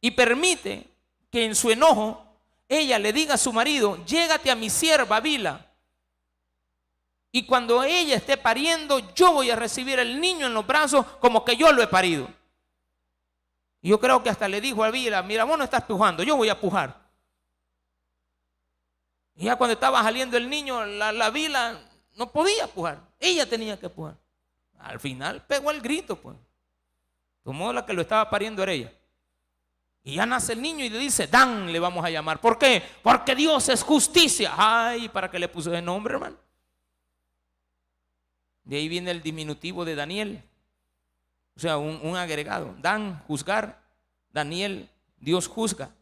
[0.00, 0.88] y permite
[1.30, 2.26] que en su enojo
[2.68, 5.64] ella le diga a su marido, llégate a mi sierva Vila.
[7.30, 11.44] Y cuando ella esté pariendo, yo voy a recibir el niño en los brazos como
[11.44, 12.39] que yo lo he parido.
[13.82, 16.48] Yo creo que hasta le dijo a Vila, mira, vos no estás pujando, yo voy
[16.48, 17.00] a pujar.
[19.34, 21.80] Y ya cuando estaba saliendo el niño, la, la Vila
[22.16, 24.16] no podía pujar, ella tenía que pujar.
[24.78, 26.36] Al final pegó el grito, pues.
[27.42, 28.92] Tomó la que lo estaba pariendo era ella.
[30.02, 32.40] Y ya nace el niño y le dice, Dan le vamos a llamar.
[32.40, 32.82] ¿Por qué?
[33.02, 34.52] Porque Dios es justicia.
[34.56, 36.36] Ay, ¿para qué le puso ese nombre, hermano?
[38.64, 40.42] De ahí viene el diminutivo de Daniel.
[41.60, 42.74] O sea, un, agregado.
[42.80, 43.78] Dan, juzgar.
[44.32, 44.88] Daniel,
[45.18, 45.94] Dios juzga.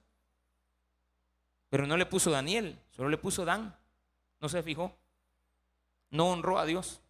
[1.68, 3.76] Pero no le puso Daniel, solo le puso Dan.
[4.40, 4.96] No se fijó.
[6.10, 7.00] No honró a Dios.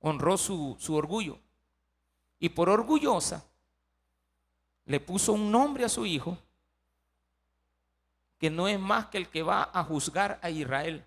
[0.00, 1.38] Honró su, su orgullo.
[2.40, 3.44] Y por orgullosa
[4.86, 6.36] le puso un nombre a su hijo
[8.38, 11.06] que no es más que el que va a juzgar a Israel.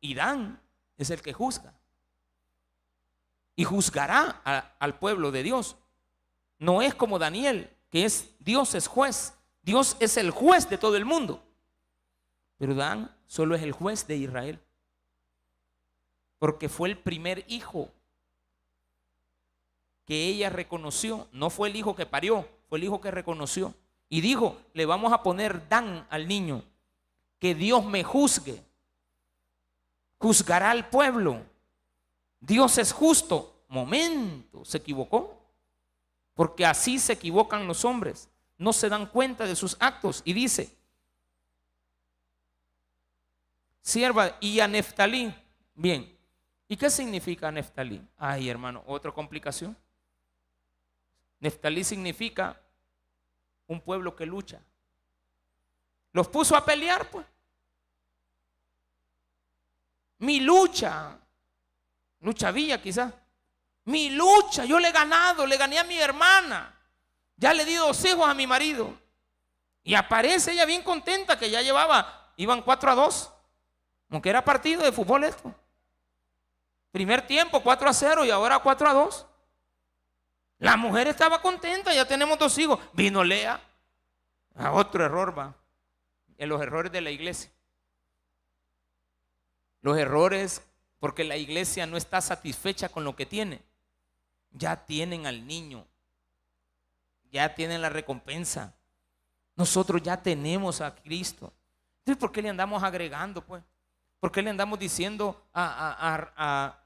[0.00, 0.60] Y Dan
[0.96, 1.79] es el que juzga.
[3.60, 4.40] Y juzgará
[4.78, 5.76] al pueblo de Dios.
[6.58, 9.34] No es como Daniel, que es Dios es juez.
[9.60, 11.44] Dios es el juez de todo el mundo.
[12.56, 14.58] Pero Dan solo es el juez de Israel.
[16.38, 17.90] Porque fue el primer hijo
[20.06, 21.28] que ella reconoció.
[21.30, 23.74] No fue el hijo que parió, fue el hijo que reconoció.
[24.08, 26.64] Y dijo, le vamos a poner Dan al niño,
[27.38, 28.64] que Dios me juzgue.
[30.16, 31.49] Juzgará al pueblo.
[32.40, 33.64] Dios es justo.
[33.68, 35.38] Momento, se equivocó.
[36.34, 38.28] Porque así se equivocan los hombres.
[38.58, 40.22] No se dan cuenta de sus actos.
[40.24, 40.76] Y dice,
[43.82, 45.34] sierva y a Neftalí.
[45.74, 46.18] Bien,
[46.68, 48.02] ¿y qué significa Neftalí?
[48.16, 49.76] Ay, hermano, otra complicación.
[51.38, 52.60] Neftalí significa
[53.66, 54.60] un pueblo que lucha.
[56.12, 57.26] Los puso a pelear, pues.
[60.18, 61.19] Mi lucha,
[62.20, 63.12] lucha villa quizás.
[63.84, 66.76] Mi lucha, yo le he ganado, le gané a mi hermana.
[67.36, 68.94] Ya le di dos hijos a mi marido.
[69.82, 73.32] Y aparece ella bien contenta que ya llevaba, iban 4 a 2.
[74.10, 75.54] Aunque era partido de fútbol esto.
[76.92, 79.26] Primer tiempo 4 a 0 y ahora 4 a 2.
[80.58, 82.78] La mujer estaba contenta, ya tenemos dos hijos.
[82.92, 83.60] Vino Lea.
[84.56, 85.54] A otro error va.
[86.36, 87.50] En los errores de la iglesia.
[89.80, 90.62] Los errores
[91.00, 93.60] porque la iglesia no está satisfecha con lo que tiene.
[94.52, 95.84] Ya tienen al niño.
[97.32, 98.72] Ya tienen la recompensa.
[99.56, 101.52] Nosotros ya tenemos a Cristo.
[101.98, 103.62] Entonces, ¿por qué le andamos agregando, pues?
[104.20, 105.96] ¿Por qué le andamos diciendo a,
[106.36, 106.78] a,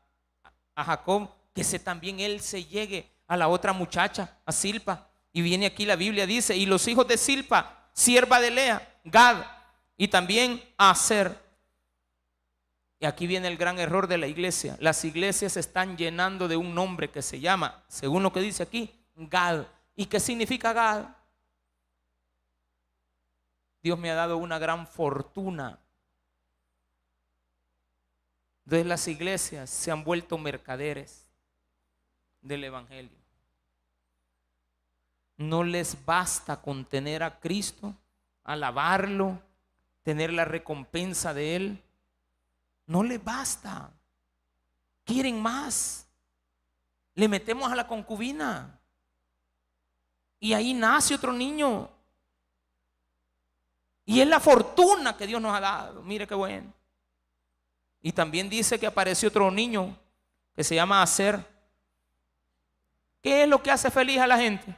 [0.74, 5.08] a Jacob que se, también él se llegue a la otra muchacha, a Silpa.
[5.32, 9.44] Y viene aquí la Biblia, dice, y los hijos de Silpa, sierva de Lea, Gad,
[9.96, 11.43] y también Aser.
[13.00, 14.76] Y aquí viene el gran error de la iglesia.
[14.80, 18.94] Las iglesias están llenando de un nombre que se llama, según lo que dice aquí,
[19.16, 19.66] Gad.
[19.96, 21.06] ¿Y qué significa Gad?
[23.82, 25.78] Dios me ha dado una gran fortuna.
[28.64, 31.28] Entonces las iglesias se han vuelto mercaderes
[32.40, 33.18] del Evangelio.
[35.36, 37.94] No les basta con tener a Cristo,
[38.42, 39.42] alabarlo,
[40.02, 41.83] tener la recompensa de Él.
[42.86, 43.90] No les basta.
[45.04, 46.06] Quieren más.
[47.14, 48.78] Le metemos a la concubina.
[50.40, 51.88] Y ahí nace otro niño.
[54.04, 56.02] Y es la fortuna que Dios nos ha dado.
[56.02, 56.72] Mire qué bueno.
[58.02, 59.96] Y también dice que apareció otro niño
[60.54, 61.42] que se llama Acer.
[63.22, 64.76] ¿Qué es lo que hace feliz a la gente?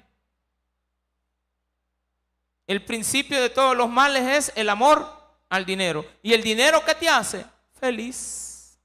[2.69, 5.09] El principio de todos los males es el amor
[5.49, 6.05] al dinero.
[6.23, 7.45] ¿Y el dinero qué te hace?
[7.79, 8.79] Feliz,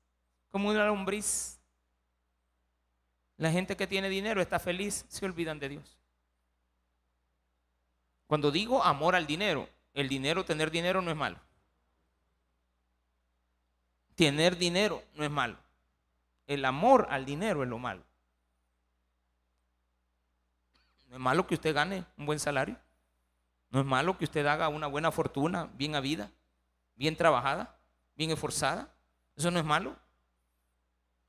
[0.51, 1.59] como una lombriz.
[3.37, 5.97] La gente que tiene dinero está feliz, se olvidan de Dios.
[8.27, 11.37] Cuando digo amor al dinero, el dinero, tener dinero no es malo.
[14.15, 15.57] Tener dinero no es malo.
[16.45, 18.03] El amor al dinero es lo malo.
[21.07, 22.77] No es malo que usted gane un buen salario.
[23.69, 26.29] No es malo que usted haga una buena fortuna, bien habida,
[26.95, 27.77] bien trabajada,
[28.15, 28.89] bien esforzada.
[29.35, 29.95] Eso no es malo.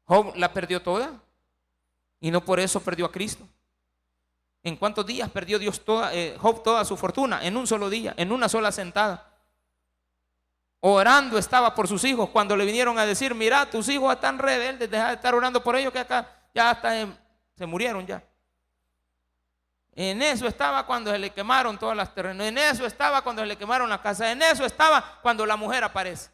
[0.04, 1.20] Job la perdió toda
[2.20, 3.46] y no por eso perdió a Cristo.
[4.62, 7.44] ¿En cuántos días perdió Dios toda, eh, Job toda su fortuna?
[7.44, 9.28] En un solo día, en una sola sentada.
[10.80, 14.90] Orando estaba por sus hijos cuando le vinieron a decir, mira, tus hijos están rebeldes,
[14.90, 17.06] deja de estar orando por ellos que acá ya hasta
[17.56, 18.22] se murieron ya.
[19.94, 22.46] En eso estaba cuando se le quemaron todas las terrenos.
[22.46, 24.30] En eso estaba cuando se le quemaron la casa.
[24.32, 26.30] En eso estaba cuando la mujer aparece.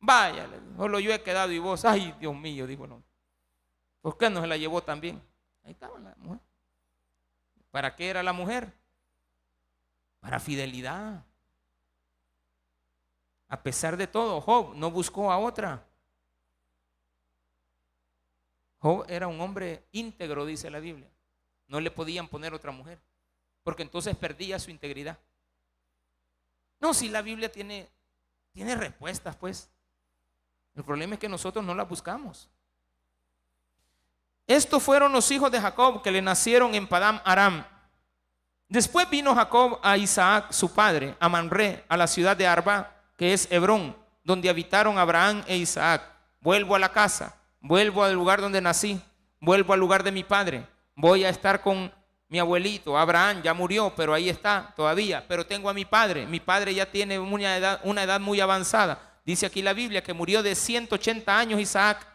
[0.00, 3.02] Vaya, solo yo he quedado y vos, ay Dios mío, dijo no.
[4.00, 5.20] ¿Por qué no se la llevó también?
[5.64, 6.40] Ahí estaba la mujer.
[7.70, 8.72] ¿Para qué era la mujer?
[10.20, 11.24] Para fidelidad.
[13.48, 15.84] A pesar de todo, Job no buscó a otra.
[18.78, 21.08] Job era un hombre íntegro, dice la Biblia.
[21.66, 22.98] No le podían poner otra mujer,
[23.62, 25.18] porque entonces perdía su integridad.
[26.80, 27.88] No, si la Biblia tiene,
[28.52, 29.70] tiene respuestas, pues.
[30.78, 32.48] El problema es que nosotros no las buscamos.
[34.46, 37.64] Estos fueron los hijos de Jacob que le nacieron en Padam Aram.
[38.68, 43.32] Después vino Jacob a Isaac, su padre, a Manré, a la ciudad de Arba, que
[43.32, 46.00] es Hebrón, donde habitaron Abraham e Isaac.
[46.40, 49.00] Vuelvo a la casa, vuelvo al lugar donde nací,
[49.40, 50.64] vuelvo al lugar de mi padre.
[50.94, 51.92] Voy a estar con
[52.28, 55.24] mi abuelito, Abraham ya murió, pero ahí está todavía.
[55.26, 59.07] Pero tengo a mi padre, mi padre ya tiene una edad muy avanzada.
[59.28, 62.06] Dice aquí la Biblia que murió de 180 años Isaac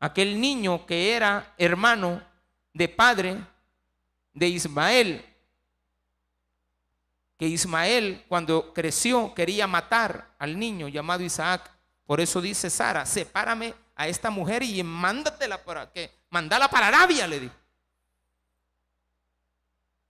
[0.00, 2.20] aquel niño que era hermano
[2.74, 3.36] de padre
[4.32, 5.24] de Ismael,
[7.38, 11.70] que Ismael cuando creció quería matar al niño llamado Isaac.
[12.04, 17.28] Por eso dice Sara, sepárame a esta mujer y mándatela para que, mandala para Arabia,
[17.28, 17.54] le dijo.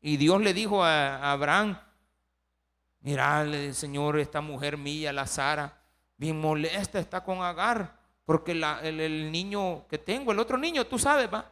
[0.01, 1.79] Y Dios le dijo a Abraham,
[3.01, 5.79] mira, Señor, esta mujer mía, la Sara,
[6.17, 11.29] bien molesta está con Agar porque el, niño que tengo, el otro niño, tú sabes,
[11.35, 11.51] va,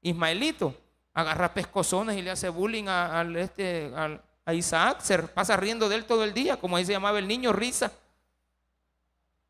[0.00, 0.74] Ismaelito,
[1.12, 6.06] agarra pescozones y le hace bullying a, este, a Isaac, se pasa riendo de él
[6.06, 7.92] todo el día, como ahí se llamaba el niño, risa.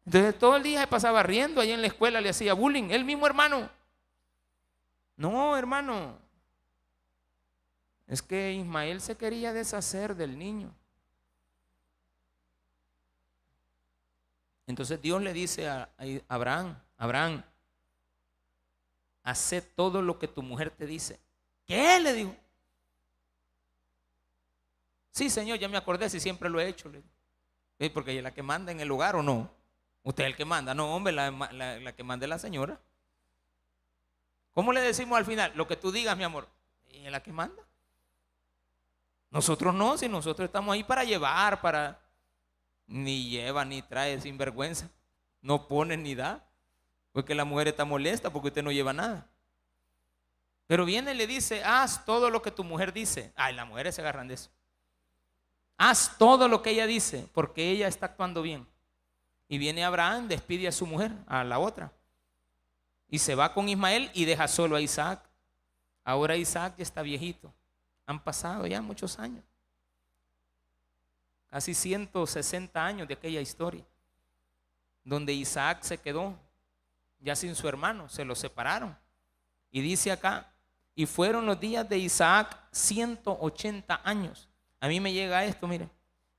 [0.05, 3.05] Entonces todo el día se pasaba riendo, ahí en la escuela le hacía bullying, el
[3.05, 3.71] mismo hermano.
[5.17, 6.19] No, hermano,
[8.09, 10.75] es que Ismael se quería deshacer del niño.
[14.69, 15.89] Entonces Dios le dice a
[16.29, 17.43] Abraham, Abraham,
[19.23, 21.19] hace todo lo que tu mujer te dice.
[21.67, 21.99] ¿Qué?
[21.99, 22.37] Le dijo.
[25.11, 26.93] Sí, Señor, ya me acordé si siempre lo he hecho.
[27.95, 29.51] Porque ella es la que manda en el lugar o no.
[30.03, 30.75] Usted es el que manda.
[30.75, 32.79] No, hombre, la, la que manda es la señora.
[34.53, 35.51] ¿Cómo le decimos al final?
[35.55, 36.47] Lo que tú digas, mi amor.
[36.91, 37.63] Ella es la que manda.
[39.31, 41.99] Nosotros no, si nosotros estamos ahí para llevar, para
[42.89, 44.91] ni lleva ni trae sin vergüenza.
[45.43, 46.45] No pone ni da.
[47.13, 49.27] Porque la mujer está molesta porque usted no lleva nada.
[50.67, 53.33] Pero viene y le dice, haz todo lo que tu mujer dice.
[53.37, 54.51] Ay, las mujeres se agarran de eso.
[55.77, 58.67] Haz todo lo que ella dice porque ella está actuando bien.
[59.49, 61.93] Y viene Abraham, despide a su mujer, a la otra.
[63.09, 65.23] Y se va con Ismael y deja solo a Isaac.
[66.05, 67.53] Ahora Isaac ya está viejito.
[68.07, 69.45] Han pasado ya muchos años
[71.51, 73.85] casi 160 años de aquella historia,
[75.05, 76.39] donde Isaac se quedó
[77.21, 78.97] ya sin su hermano, se lo separaron.
[79.71, 80.53] Y dice acá,
[80.95, 84.49] y fueron los días de Isaac 180 años.
[84.81, 85.89] A mí me llega esto, mire.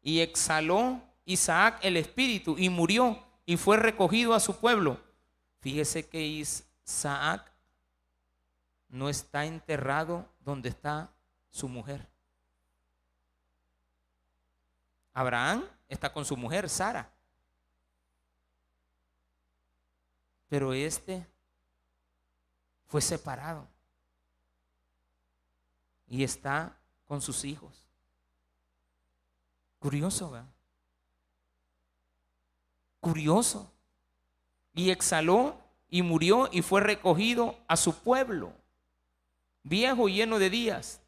[0.01, 4.99] Y exhaló Isaac el espíritu y murió y fue recogido a su pueblo.
[5.59, 7.51] Fíjese que Isaac
[8.87, 11.11] no está enterrado donde está
[11.49, 12.07] su mujer.
[15.19, 17.11] Abraham está con su mujer, Sara.
[20.47, 21.27] Pero este
[22.87, 23.67] fue separado
[26.07, 26.73] y está
[27.05, 27.85] con sus hijos.
[29.79, 30.47] Curioso, ¿verdad?
[33.01, 33.73] Curioso.
[34.73, 35.57] Y exhaló
[35.89, 38.53] y murió y fue recogido a su pueblo,
[39.63, 41.01] viejo y lleno de días.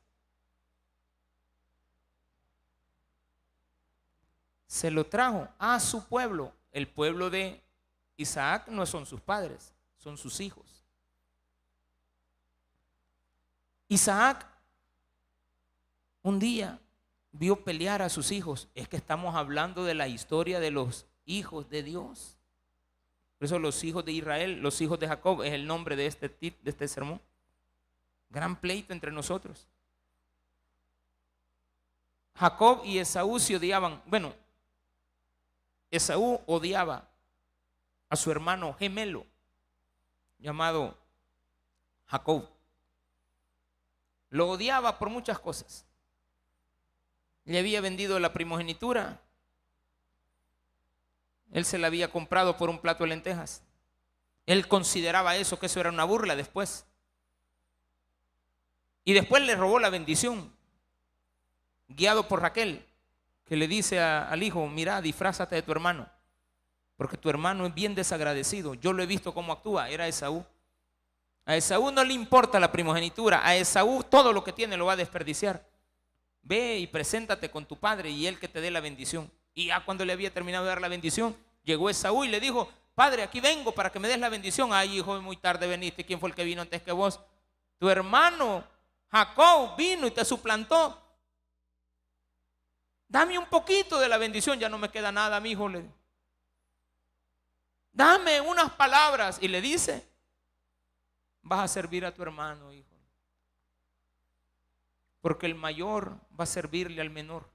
[4.71, 6.53] Se lo trajo a su pueblo.
[6.71, 7.61] El pueblo de
[8.15, 10.85] Isaac no son sus padres, son sus hijos.
[13.89, 14.47] Isaac
[16.21, 16.79] un día
[17.33, 18.69] vio pelear a sus hijos.
[18.73, 22.37] Es que estamos hablando de la historia de los hijos de Dios.
[23.39, 26.29] Por eso los hijos de Israel, los hijos de Jacob, es el nombre de este,
[26.29, 27.19] de este sermón.
[28.29, 29.67] Gran pleito entre nosotros.
[32.35, 34.01] Jacob y Esaú se odiaban.
[34.05, 34.33] Bueno,
[35.91, 37.09] Esaú odiaba
[38.09, 39.25] a su hermano gemelo
[40.39, 40.97] llamado
[42.07, 42.49] Jacob.
[44.29, 45.85] Lo odiaba por muchas cosas.
[47.45, 49.21] Le había vendido la primogenitura.
[51.51, 53.61] Él se la había comprado por un plato de lentejas.
[54.45, 56.85] Él consideraba eso, que eso era una burla después.
[59.03, 60.55] Y después le robó la bendición,
[61.87, 62.85] guiado por Raquel,
[63.51, 66.07] que le dice al hijo, mira, disfrázate de tu hermano,
[66.95, 68.75] porque tu hermano es bien desagradecido.
[68.75, 70.45] Yo lo he visto cómo actúa, era Esaú.
[71.43, 74.93] A Esaú no le importa la primogenitura, a Esaú todo lo que tiene lo va
[74.93, 75.67] a desperdiciar.
[76.41, 79.29] Ve y preséntate con tu padre y él que te dé la bendición.
[79.53, 81.35] Y ya cuando le había terminado de dar la bendición,
[81.65, 84.71] llegó Esaú y le dijo, padre, aquí vengo para que me des la bendición.
[84.71, 86.05] Ay, hijo, muy tarde veniste.
[86.05, 87.19] ¿Quién fue el que vino antes que vos?
[87.79, 88.63] Tu hermano
[89.11, 90.97] Jacob vino y te suplantó.
[93.11, 95.69] Dame un poquito de la bendición, ya no me queda nada, mi hijo.
[97.91, 99.37] Dame unas palabras.
[99.41, 100.07] Y le dice,
[101.41, 102.87] vas a servir a tu hermano, hijo.
[105.19, 107.49] Porque el mayor va a servirle al menor.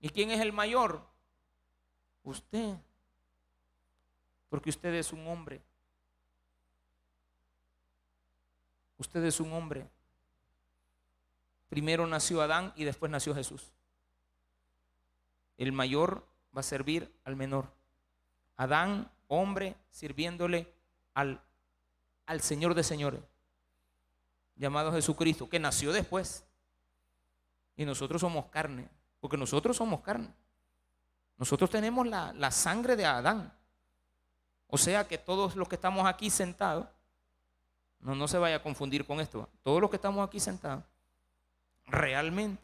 [0.00, 1.02] ¿Y quién es el mayor?
[2.24, 2.76] Usted.
[4.50, 5.62] Porque usted es un hombre.
[8.98, 9.88] Usted es un hombre.
[11.72, 13.72] Primero nació Adán y después nació Jesús.
[15.56, 16.22] El mayor
[16.54, 17.72] va a servir al menor.
[18.58, 20.70] Adán, hombre, sirviéndole
[21.14, 21.40] al,
[22.26, 23.22] al Señor de señores,
[24.54, 26.44] llamado Jesucristo, que nació después.
[27.74, 30.28] Y nosotros somos carne, porque nosotros somos carne.
[31.38, 33.50] Nosotros tenemos la, la sangre de Adán.
[34.66, 36.86] O sea que todos los que estamos aquí sentados
[38.00, 39.48] no, no se vaya a confundir con esto.
[39.62, 40.84] Todos los que estamos aquí sentados,
[41.92, 42.62] realmente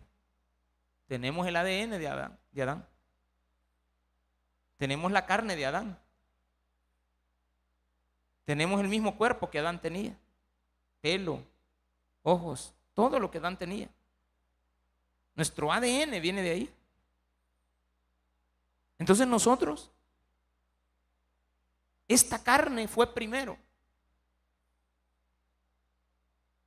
[1.06, 2.86] tenemos el ADN de Adán.
[4.76, 5.98] Tenemos la carne de Adán.
[8.44, 10.16] Tenemos el mismo cuerpo que Adán tenía.
[11.00, 11.44] Pelo,
[12.22, 13.88] ojos, todo lo que Adán tenía.
[15.34, 16.74] Nuestro ADN viene de ahí.
[18.98, 19.90] Entonces nosotros,
[22.08, 23.56] esta carne fue primero.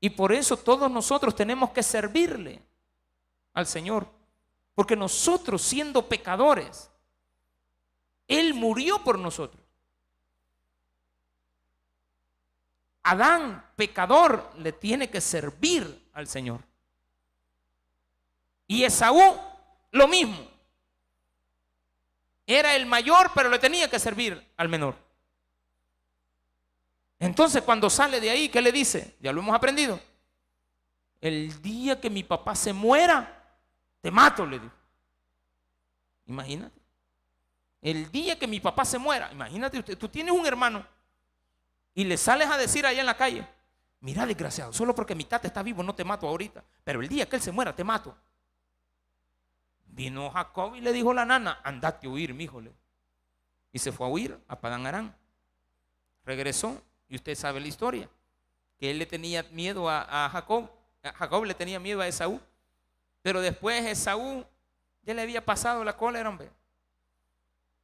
[0.04, 2.60] Y por eso todos nosotros tenemos que servirle
[3.54, 4.08] al Señor.
[4.74, 6.90] Porque nosotros siendo pecadores,
[8.28, 9.64] Él murió por nosotros.
[13.04, 16.62] Adán, pecador, le tiene que servir al Señor.
[18.66, 19.40] Y Esaú,
[19.92, 20.50] lo mismo.
[22.48, 24.96] Era el mayor, pero le tenía que servir al menor.
[27.22, 29.16] Entonces cuando sale de ahí, ¿qué le dice?
[29.20, 30.00] Ya lo hemos aprendido.
[31.22, 33.48] El día que mi papá se muera,
[34.02, 34.74] te mato, le digo.
[36.26, 36.82] Imagínate.
[37.80, 40.84] El día que mi papá se muera, imagínate usted, tú tienes un hermano
[41.94, 43.48] y le sales a decir allá en la calle,
[44.00, 47.30] mira desgraciado, solo porque mi tata está vivo no te mato ahorita, pero el día
[47.30, 48.18] que él se muera te mato.
[49.86, 52.50] Vino Jacob y le dijo a la nana, andate a huir, mi.
[53.74, 55.16] Y se fue a huir a Padán Arán.
[56.24, 56.82] Regresó
[57.12, 58.10] y usted sabe la historia,
[58.80, 60.70] que él le tenía miedo a, Jacob,
[61.04, 62.40] Jacob le tenía miedo a Esaú,
[63.22, 64.46] pero después Esaú
[65.04, 66.50] ya le había pasado la cólera, hombre.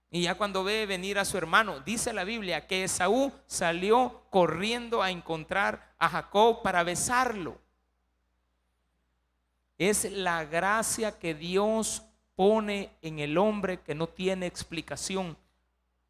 [0.10, 5.04] Y ya cuando ve venir a su hermano, dice la Biblia que Esaú salió corriendo
[5.04, 7.60] a encontrar a Jacob para besarlo.
[9.78, 12.02] Es la gracia que Dios
[12.38, 15.36] pone en el hombre que no tiene explicación.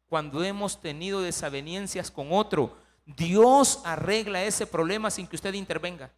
[0.08, 2.86] Cuando hemos tenido desavenencias con otro,
[3.16, 6.10] Dios arregla ese problema sin que usted intervenga.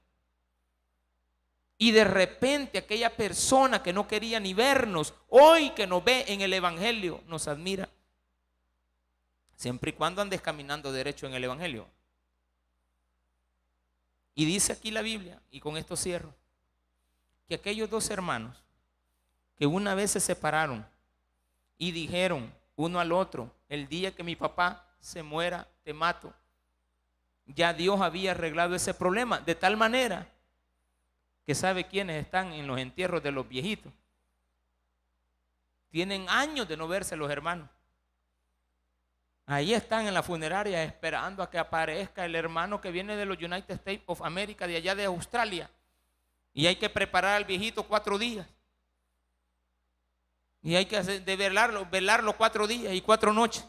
[1.78, 6.40] Y de repente aquella persona que no quería ni vernos, hoy que nos ve en
[6.40, 7.88] el Evangelio, nos admira.
[9.54, 11.86] Siempre y cuando andes caminando derecho en el Evangelio.
[14.34, 16.34] Y dice aquí la Biblia, y con esto cierro,
[17.46, 18.56] que aquellos dos hermanos
[19.56, 20.86] que una vez se separaron
[21.78, 26.34] y dijeron uno al otro, el día que mi papá se muera, te mato
[27.54, 30.26] ya Dios había arreglado ese problema de tal manera
[31.46, 33.92] que sabe quiénes están en los entierros de los viejitos.
[35.90, 37.68] Tienen años de no verse los hermanos.
[39.46, 43.36] Ahí están en la funeraria esperando a que aparezca el hermano que viene de los
[43.36, 45.68] United States of America, de allá de Australia.
[46.54, 48.46] Y hay que preparar al viejito cuatro días.
[50.62, 53.66] Y hay que de velarlo, velarlo cuatro días y cuatro noches.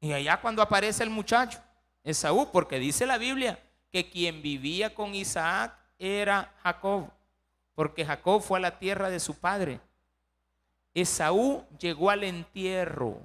[0.00, 1.60] Y allá cuando aparece el muchacho,
[2.04, 3.58] Esaú, porque dice la Biblia
[3.90, 7.10] que quien vivía con Isaac era Jacob,
[7.74, 9.80] porque Jacob fue a la tierra de su padre.
[10.94, 13.20] Esaú llegó al entierro.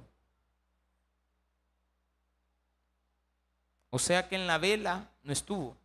[3.90, 5.76] O sea que en la vela no estuvo.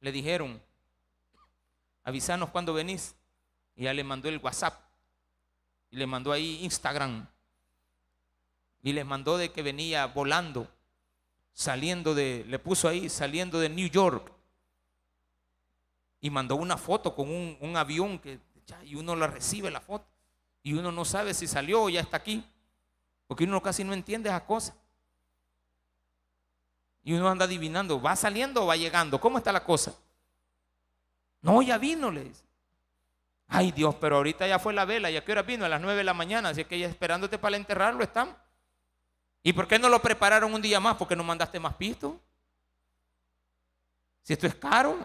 [0.00, 0.60] le dijeron,
[2.02, 3.14] avisanos cuando venís.
[3.76, 4.80] Y ya le mandó el WhatsApp.
[5.90, 7.26] Y le mandó ahí Instagram.
[8.84, 10.68] Y les mandó de que venía volando,
[11.54, 14.30] saliendo de, le puso ahí, saliendo de New York.
[16.20, 18.38] Y mandó una foto con un, un avión que,
[18.84, 20.06] y uno la recibe la foto.
[20.62, 22.44] Y uno no sabe si salió o ya está aquí.
[23.26, 24.76] Porque uno casi no entiende esas cosas.
[27.02, 29.18] Y uno anda adivinando, ¿va saliendo o va llegando?
[29.18, 29.94] ¿Cómo está la cosa?
[31.40, 32.30] No, ya vino, le.
[33.48, 35.64] Ay Dios, pero ahorita ya fue la vela, ¿y a qué hora vino?
[35.64, 38.43] A las nueve de la mañana, así que ya esperándote para enterrarlo están.
[39.46, 40.96] ¿Y por qué no lo prepararon un día más?
[40.96, 42.18] Porque no mandaste más pisto.
[44.22, 44.98] Si esto es caro.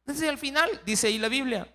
[0.00, 1.68] Entonces al final, dice ahí la Biblia,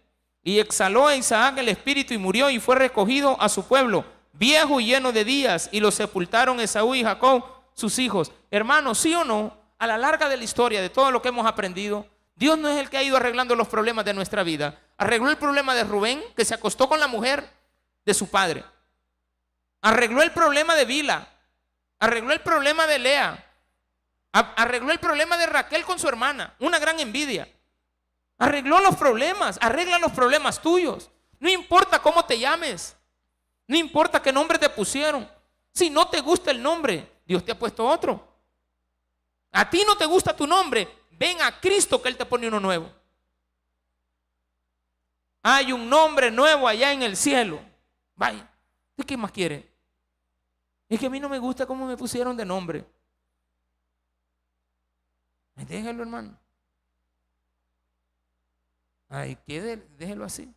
[0.44, 4.04] y exhaló a Isaac el espíritu y murió y fue recogido a su pueblo,
[4.34, 8.32] viejo y lleno de días, y lo sepultaron Esaú y Jacob sus hijos.
[8.50, 11.46] Hermanos, sí o no, a la larga de la historia, de todo lo que hemos
[11.46, 14.80] aprendido, Dios no es el que ha ido arreglando los problemas de nuestra vida.
[14.98, 17.48] Arregló el problema de Rubén, que se acostó con la mujer
[18.06, 18.64] de su padre.
[19.82, 21.28] Arregló el problema de Vila.
[22.00, 23.46] Arregló el problema de Lea.
[24.32, 26.56] Arregló el problema de Raquel con su hermana.
[26.60, 27.48] Una gran envidia.
[28.38, 29.58] Arregló los problemas.
[29.62, 31.10] Arregla los problemas tuyos.
[31.40, 32.96] No importa cómo te llames.
[33.68, 35.30] No importa qué nombre te pusieron.
[35.74, 38.28] Si no te gusta el nombre, Dios te ha puesto otro.
[39.52, 42.60] A ti no te gusta tu nombre, ven a Cristo que Él te pone uno
[42.60, 42.92] nuevo.
[45.42, 47.62] Hay un nombre nuevo allá en el cielo.
[48.16, 48.50] Vaya,
[48.98, 49.69] ¿de qué más quiere?
[50.90, 52.84] Es que a mí no me gusta cómo me pusieron de nombre.
[55.56, 56.36] Déjelo, hermano.
[59.08, 60.52] Ay, déjelo así.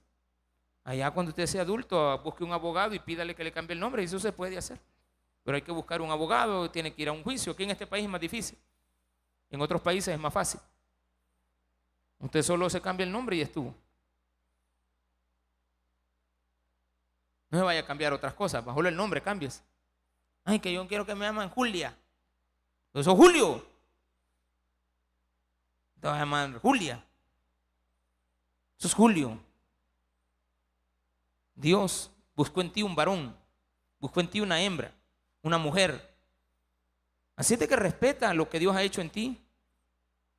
[0.85, 4.03] Allá cuando usted sea adulto, busque un abogado y pídale que le cambie el nombre.
[4.03, 4.81] Eso se puede hacer.
[5.45, 7.53] Pero hay que buscar un abogado, tiene que ir a un juicio.
[7.53, 8.59] Aquí en este país es más difícil.
[9.51, 10.61] En otros países es más fácil.
[12.21, 13.75] Usted solo se cambia el nombre y estuvo.
[17.51, 19.63] No se vaya a cambiar otras cosas, bajo el nombre cambies.
[20.45, 21.97] Ay, que yo quiero que me llamen Julia.
[22.95, 23.65] Eso Julio.
[26.01, 27.05] Te vas a llamar Julia.
[28.79, 29.39] Eso es Julio.
[31.55, 33.37] Dios buscó en ti un varón,
[34.01, 34.93] buscó en ti una hembra
[35.43, 36.11] una mujer.
[37.37, 39.41] Así de que respeta lo que Dios ha hecho en ti.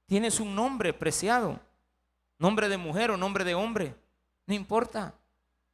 [0.06, 1.60] Tienes un nombre preciado,
[2.38, 3.96] nombre de mujer o nombre de hombre,
[4.46, 5.14] no importa.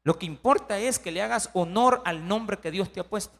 [0.04, 3.38] Lo que importa es que le hagas honor al nombre que Dios te ha puesto.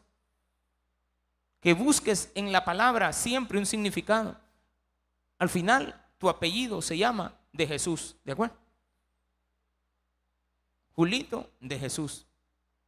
[1.60, 4.36] Que busques en la palabra siempre un significado.
[5.38, 8.56] Al final, tu apellido se llama de Jesús, ¿de acuerdo?
[10.94, 12.26] Julito de Jesús,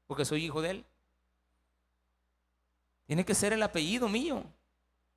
[0.06, 0.84] porque soy hijo de él.
[3.06, 4.44] Tiene que ser el apellido mío.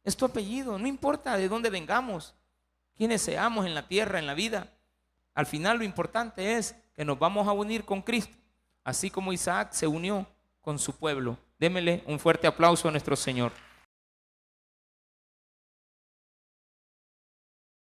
[0.04, 0.78] Es tu apellido.
[0.78, 2.34] No importa de dónde vengamos,
[2.96, 4.72] quiénes seamos en la tierra, en la vida.
[5.34, 8.38] Al final lo importante es que nos vamos a unir con Cristo,
[8.84, 10.26] así como Isaac se unió
[10.62, 11.38] con su pueblo.
[11.58, 13.54] Démele un fuerte aplauso a nuestro Señor.